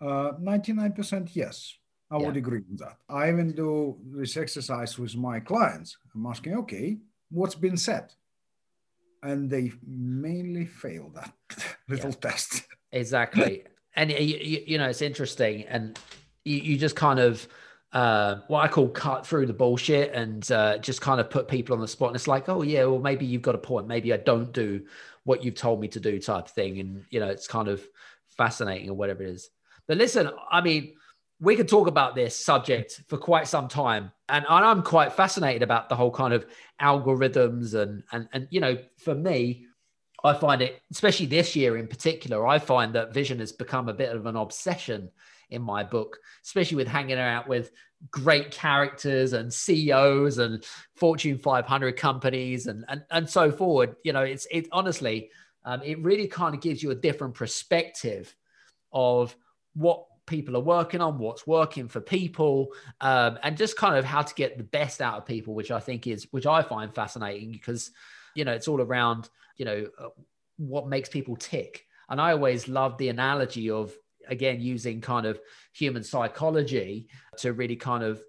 Uh, 0.00 0.32
99% 0.40 1.30
yes. 1.32 1.74
I 2.10 2.18
yeah. 2.18 2.26
would 2.26 2.36
agree 2.36 2.62
with 2.68 2.78
that. 2.78 2.96
I 3.08 3.28
even 3.28 3.52
do 3.52 3.98
this 4.06 4.36
exercise 4.36 4.98
with 4.98 5.16
my 5.16 5.40
clients. 5.40 5.96
I'm 6.14 6.26
asking, 6.26 6.54
okay, 6.58 6.98
what's 7.30 7.54
been 7.54 7.76
said? 7.76 8.12
And 9.22 9.50
they 9.50 9.72
mainly 9.86 10.64
fail 10.66 11.10
that 11.14 11.32
little 11.88 12.10
yeah. 12.10 12.30
test. 12.30 12.62
Exactly. 12.92 13.64
and, 13.94 14.10
you, 14.10 14.62
you, 14.66 14.78
know, 14.78 14.88
it's 14.88 15.02
interesting. 15.02 15.64
And 15.64 15.98
you, 16.48 16.58
you 16.72 16.78
just 16.78 16.96
kind 16.96 17.20
of, 17.20 17.46
uh, 17.92 18.36
what 18.48 18.64
I 18.64 18.68
call 18.68 18.88
cut 18.88 19.26
through 19.26 19.46
the 19.46 19.52
bullshit 19.52 20.12
and 20.12 20.50
uh, 20.50 20.78
just 20.78 21.00
kind 21.00 21.20
of 21.20 21.30
put 21.30 21.48
people 21.48 21.74
on 21.74 21.80
the 21.80 21.88
spot. 21.88 22.08
And 22.08 22.16
it's 22.16 22.28
like, 22.28 22.48
oh, 22.48 22.62
yeah, 22.62 22.84
well, 22.84 22.98
maybe 22.98 23.24
you've 23.24 23.42
got 23.42 23.54
a 23.54 23.58
point. 23.58 23.86
Maybe 23.86 24.12
I 24.12 24.18
don't 24.18 24.52
do 24.52 24.84
what 25.24 25.44
you've 25.44 25.54
told 25.54 25.80
me 25.80 25.88
to 25.88 26.00
do 26.00 26.18
type 26.18 26.48
thing. 26.48 26.80
And, 26.80 27.04
you 27.10 27.20
know, 27.20 27.28
it's 27.28 27.46
kind 27.46 27.68
of 27.68 27.86
fascinating 28.36 28.90
or 28.90 28.94
whatever 28.94 29.22
it 29.22 29.30
is. 29.30 29.50
But 29.86 29.96
listen, 29.96 30.30
I 30.50 30.60
mean, 30.60 30.94
we 31.40 31.56
could 31.56 31.68
talk 31.68 31.86
about 31.86 32.14
this 32.14 32.36
subject 32.36 33.02
for 33.08 33.16
quite 33.16 33.46
some 33.46 33.68
time. 33.68 34.12
And 34.28 34.44
I'm 34.48 34.82
quite 34.82 35.12
fascinated 35.12 35.62
about 35.62 35.88
the 35.88 35.96
whole 35.96 36.10
kind 36.10 36.34
of 36.34 36.46
algorithms 36.80 37.74
and, 37.74 38.02
and, 38.12 38.28
and, 38.32 38.48
you 38.50 38.60
know, 38.60 38.76
for 38.98 39.14
me, 39.14 39.66
I 40.24 40.34
find 40.34 40.60
it, 40.60 40.82
especially 40.90 41.26
this 41.26 41.54
year 41.54 41.78
in 41.78 41.86
particular, 41.86 42.46
I 42.46 42.58
find 42.58 42.94
that 42.94 43.14
vision 43.14 43.38
has 43.38 43.52
become 43.52 43.88
a 43.88 43.94
bit 43.94 44.14
of 44.14 44.26
an 44.26 44.36
obsession 44.36 45.10
in 45.50 45.62
my 45.62 45.82
book, 45.82 46.18
especially 46.44 46.76
with 46.76 46.88
hanging 46.88 47.18
out 47.18 47.48
with 47.48 47.70
great 48.10 48.50
characters 48.50 49.32
and 49.32 49.52
CEOs 49.52 50.38
and 50.38 50.64
Fortune 50.94 51.38
500 51.38 51.96
companies 51.96 52.66
and 52.66 52.84
and, 52.88 53.02
and 53.10 53.28
so 53.28 53.50
forward. 53.50 53.96
You 54.04 54.12
know, 54.12 54.22
it's 54.22 54.46
it 54.50 54.68
honestly, 54.72 55.30
um, 55.64 55.82
it 55.82 55.98
really 56.00 56.28
kind 56.28 56.54
of 56.54 56.60
gives 56.60 56.82
you 56.82 56.90
a 56.90 56.94
different 56.94 57.34
perspective 57.34 58.34
of 58.92 59.36
what 59.74 60.04
people 60.26 60.56
are 60.56 60.60
working 60.60 61.00
on, 61.00 61.18
what's 61.18 61.46
working 61.46 61.88
for 61.88 62.00
people, 62.00 62.68
um, 63.00 63.38
and 63.42 63.56
just 63.56 63.76
kind 63.76 63.96
of 63.96 64.04
how 64.04 64.22
to 64.22 64.34
get 64.34 64.58
the 64.58 64.64
best 64.64 65.00
out 65.00 65.18
of 65.18 65.26
people, 65.26 65.54
which 65.54 65.70
I 65.70 65.80
think 65.80 66.06
is 66.06 66.26
which 66.30 66.46
I 66.46 66.62
find 66.62 66.94
fascinating 66.94 67.52
because 67.52 67.90
you 68.34 68.44
know 68.44 68.52
it's 68.52 68.68
all 68.68 68.80
around 68.80 69.28
you 69.56 69.64
know 69.64 69.86
uh, 69.98 70.08
what 70.56 70.88
makes 70.88 71.08
people 71.08 71.36
tick. 71.36 71.86
And 72.10 72.20
I 72.20 72.32
always 72.32 72.68
love 72.68 72.96
the 72.96 73.10
analogy 73.10 73.70
of 73.70 73.94
again 74.28 74.60
using 74.60 75.00
kind 75.00 75.26
of 75.26 75.38
human 75.72 76.02
psychology 76.02 77.08
to 77.38 77.52
really 77.52 77.76
kind 77.76 78.02
of 78.02 78.22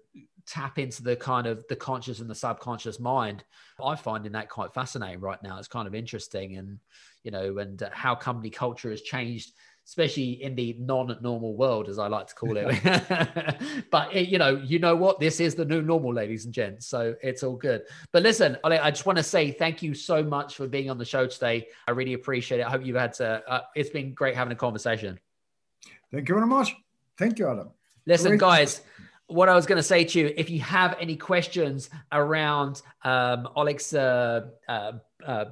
tap 0.46 0.78
into 0.78 1.02
the 1.02 1.14
kind 1.14 1.46
of 1.46 1.64
the 1.68 1.76
conscious 1.76 2.20
and 2.20 2.28
the 2.28 2.34
subconscious 2.34 2.98
mind. 2.98 3.44
I 3.82 3.94
find 3.94 4.26
in 4.26 4.32
that 4.32 4.48
quite 4.48 4.74
fascinating 4.74 5.20
right 5.20 5.42
now. 5.42 5.58
It's 5.58 5.68
kind 5.68 5.86
of 5.86 5.94
interesting 5.94 6.56
and 6.56 6.78
you 7.22 7.30
know 7.30 7.58
and 7.58 7.80
how 7.92 8.14
company 8.14 8.50
culture 8.50 8.90
has 8.90 9.02
changed 9.02 9.52
especially 9.86 10.42
in 10.42 10.54
the 10.54 10.76
non-normal 10.78 11.56
world 11.56 11.88
as 11.88 11.98
i 11.98 12.06
like 12.06 12.26
to 12.28 12.34
call 12.34 12.56
it. 12.56 12.66
But 13.90 14.14
it, 14.14 14.28
you 14.28 14.38
know 14.38 14.56
you 14.56 14.78
know 14.78 14.94
what? 14.94 15.18
This 15.18 15.40
is 15.40 15.54
the 15.54 15.64
new 15.64 15.82
normal 15.82 16.14
ladies 16.14 16.44
and 16.44 16.54
gents 16.54 16.86
so 16.86 17.14
it's 17.22 17.42
all 17.42 17.56
good. 17.56 17.82
But 18.12 18.22
listen 18.22 18.56
i 18.64 18.90
just 18.90 19.06
want 19.06 19.18
to 19.18 19.24
say 19.24 19.50
thank 19.50 19.82
you 19.82 19.94
so 19.94 20.22
much 20.22 20.54
for 20.56 20.66
being 20.66 20.90
on 20.90 20.98
the 20.98 21.04
show 21.04 21.26
today. 21.26 21.68
I 21.86 21.92
really 21.92 22.14
appreciate 22.14 22.60
it. 22.60 22.66
I 22.66 22.70
hope 22.70 22.84
you've 22.84 22.96
had 22.96 23.14
to 23.14 23.42
uh, 23.48 23.62
it's 23.74 23.90
been 23.90 24.14
great 24.14 24.34
having 24.34 24.52
a 24.52 24.56
conversation 24.56 25.18
Thank 26.12 26.28
you 26.28 26.34
very 26.34 26.46
much. 26.46 26.74
Thank 27.16 27.38
you, 27.38 27.48
Adam. 27.48 27.70
Listen, 28.06 28.30
Great. 28.30 28.40
guys, 28.40 28.80
what 29.26 29.48
I 29.48 29.54
was 29.54 29.66
going 29.66 29.76
to 29.76 29.82
say 29.82 30.04
to 30.04 30.18
you, 30.18 30.34
if 30.36 30.50
you 30.50 30.60
have 30.60 30.96
any 31.00 31.16
questions 31.16 31.88
around 32.10 32.82
um, 33.04 33.48
Oleg's 33.54 33.94
uh, 33.94 34.48
uh, 34.68 34.92
uh, 35.24 35.44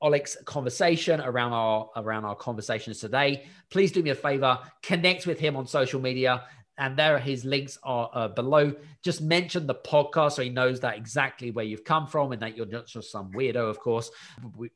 Oleg's 0.00 0.36
conversation 0.44 1.20
around 1.20 1.52
our 1.52 1.90
around 1.96 2.24
our 2.24 2.34
conversations 2.34 2.98
today, 2.98 3.46
please 3.70 3.92
do 3.92 4.02
me 4.02 4.10
a 4.10 4.14
favor, 4.14 4.58
connect 4.82 5.26
with 5.26 5.38
him 5.38 5.56
on 5.56 5.66
social 5.66 6.00
media. 6.00 6.44
And 6.76 6.96
there, 6.96 7.20
his 7.20 7.44
links 7.44 7.78
are 7.84 8.10
uh, 8.12 8.26
below. 8.26 8.74
Just 9.00 9.22
mention 9.22 9.68
the 9.68 9.76
podcast 9.76 10.32
so 10.32 10.42
he 10.42 10.48
knows 10.48 10.80
that 10.80 10.96
exactly 10.96 11.52
where 11.52 11.64
you've 11.64 11.84
come 11.84 12.08
from 12.08 12.32
and 12.32 12.42
that 12.42 12.56
you're 12.56 12.66
not 12.66 12.88
just 12.88 13.12
some 13.12 13.30
weirdo, 13.30 13.70
of 13.70 13.78
course. 13.78 14.10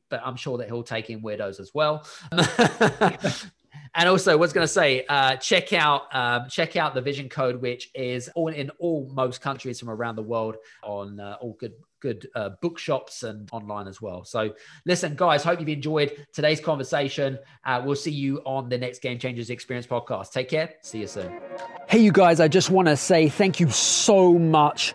But 0.09 0.23
I'm 0.25 0.37
sure 0.37 0.59
that 0.59 0.69
he'll 0.69 0.85
take 0.85 1.11
in 1.11 1.21
weirdos 1.23 1.59
as 1.59 1.73
well. 1.75 2.07
And 3.95 4.09
also, 4.09 4.37
was 4.37 4.53
going 4.53 4.67
to 4.67 4.73
say, 4.73 5.05
uh, 5.09 5.37
check 5.37 5.73
out 5.73 6.15
um, 6.15 6.49
check 6.49 6.77
out 6.77 6.95
the 6.95 7.01
Vision 7.01 7.29
Code, 7.29 7.61
which 7.61 7.91
is 7.95 8.29
all 8.35 8.49
in 8.49 8.71
all 8.79 9.09
most 9.13 9.41
countries 9.41 9.79
from 9.81 9.91
around 9.91 10.17
the 10.17 10.23
world 10.23 10.57
on 10.83 11.21
uh, 11.21 11.37
all 11.41 11.57
good 11.59 11.75
good 12.01 12.29
uh, 12.35 12.51
bookshops 12.63 13.25
and 13.25 13.49
online 13.53 13.89
as 13.89 14.01
well. 14.01 14.25
So, 14.25 14.55
listen, 14.85 15.15
guys, 15.17 15.43
hope 15.43 15.61
you've 15.61 15.69
enjoyed 15.69 16.27
today's 16.33 16.61
conversation. 16.61 17.39
Uh, 17.65 17.83
we'll 17.85 17.97
see 17.97 18.13
you 18.13 18.39
on 18.45 18.69
the 18.69 18.79
next 18.79 19.01
Game 19.01 19.19
Changers 19.19 19.51
Experience 19.51 19.87
podcast. 19.87 20.31
Take 20.33 20.49
care. 20.49 20.75
See 20.83 21.01
you 21.01 21.07
soon. 21.07 21.41
Hey, 21.89 21.99
you 21.99 22.13
guys, 22.13 22.41
I 22.41 22.49
just 22.49 22.71
want 22.71 22.89
to 22.89 22.97
say 22.97 23.29
thank 23.29 23.61
you 23.61 23.71
so 23.71 24.39
much 24.39 24.95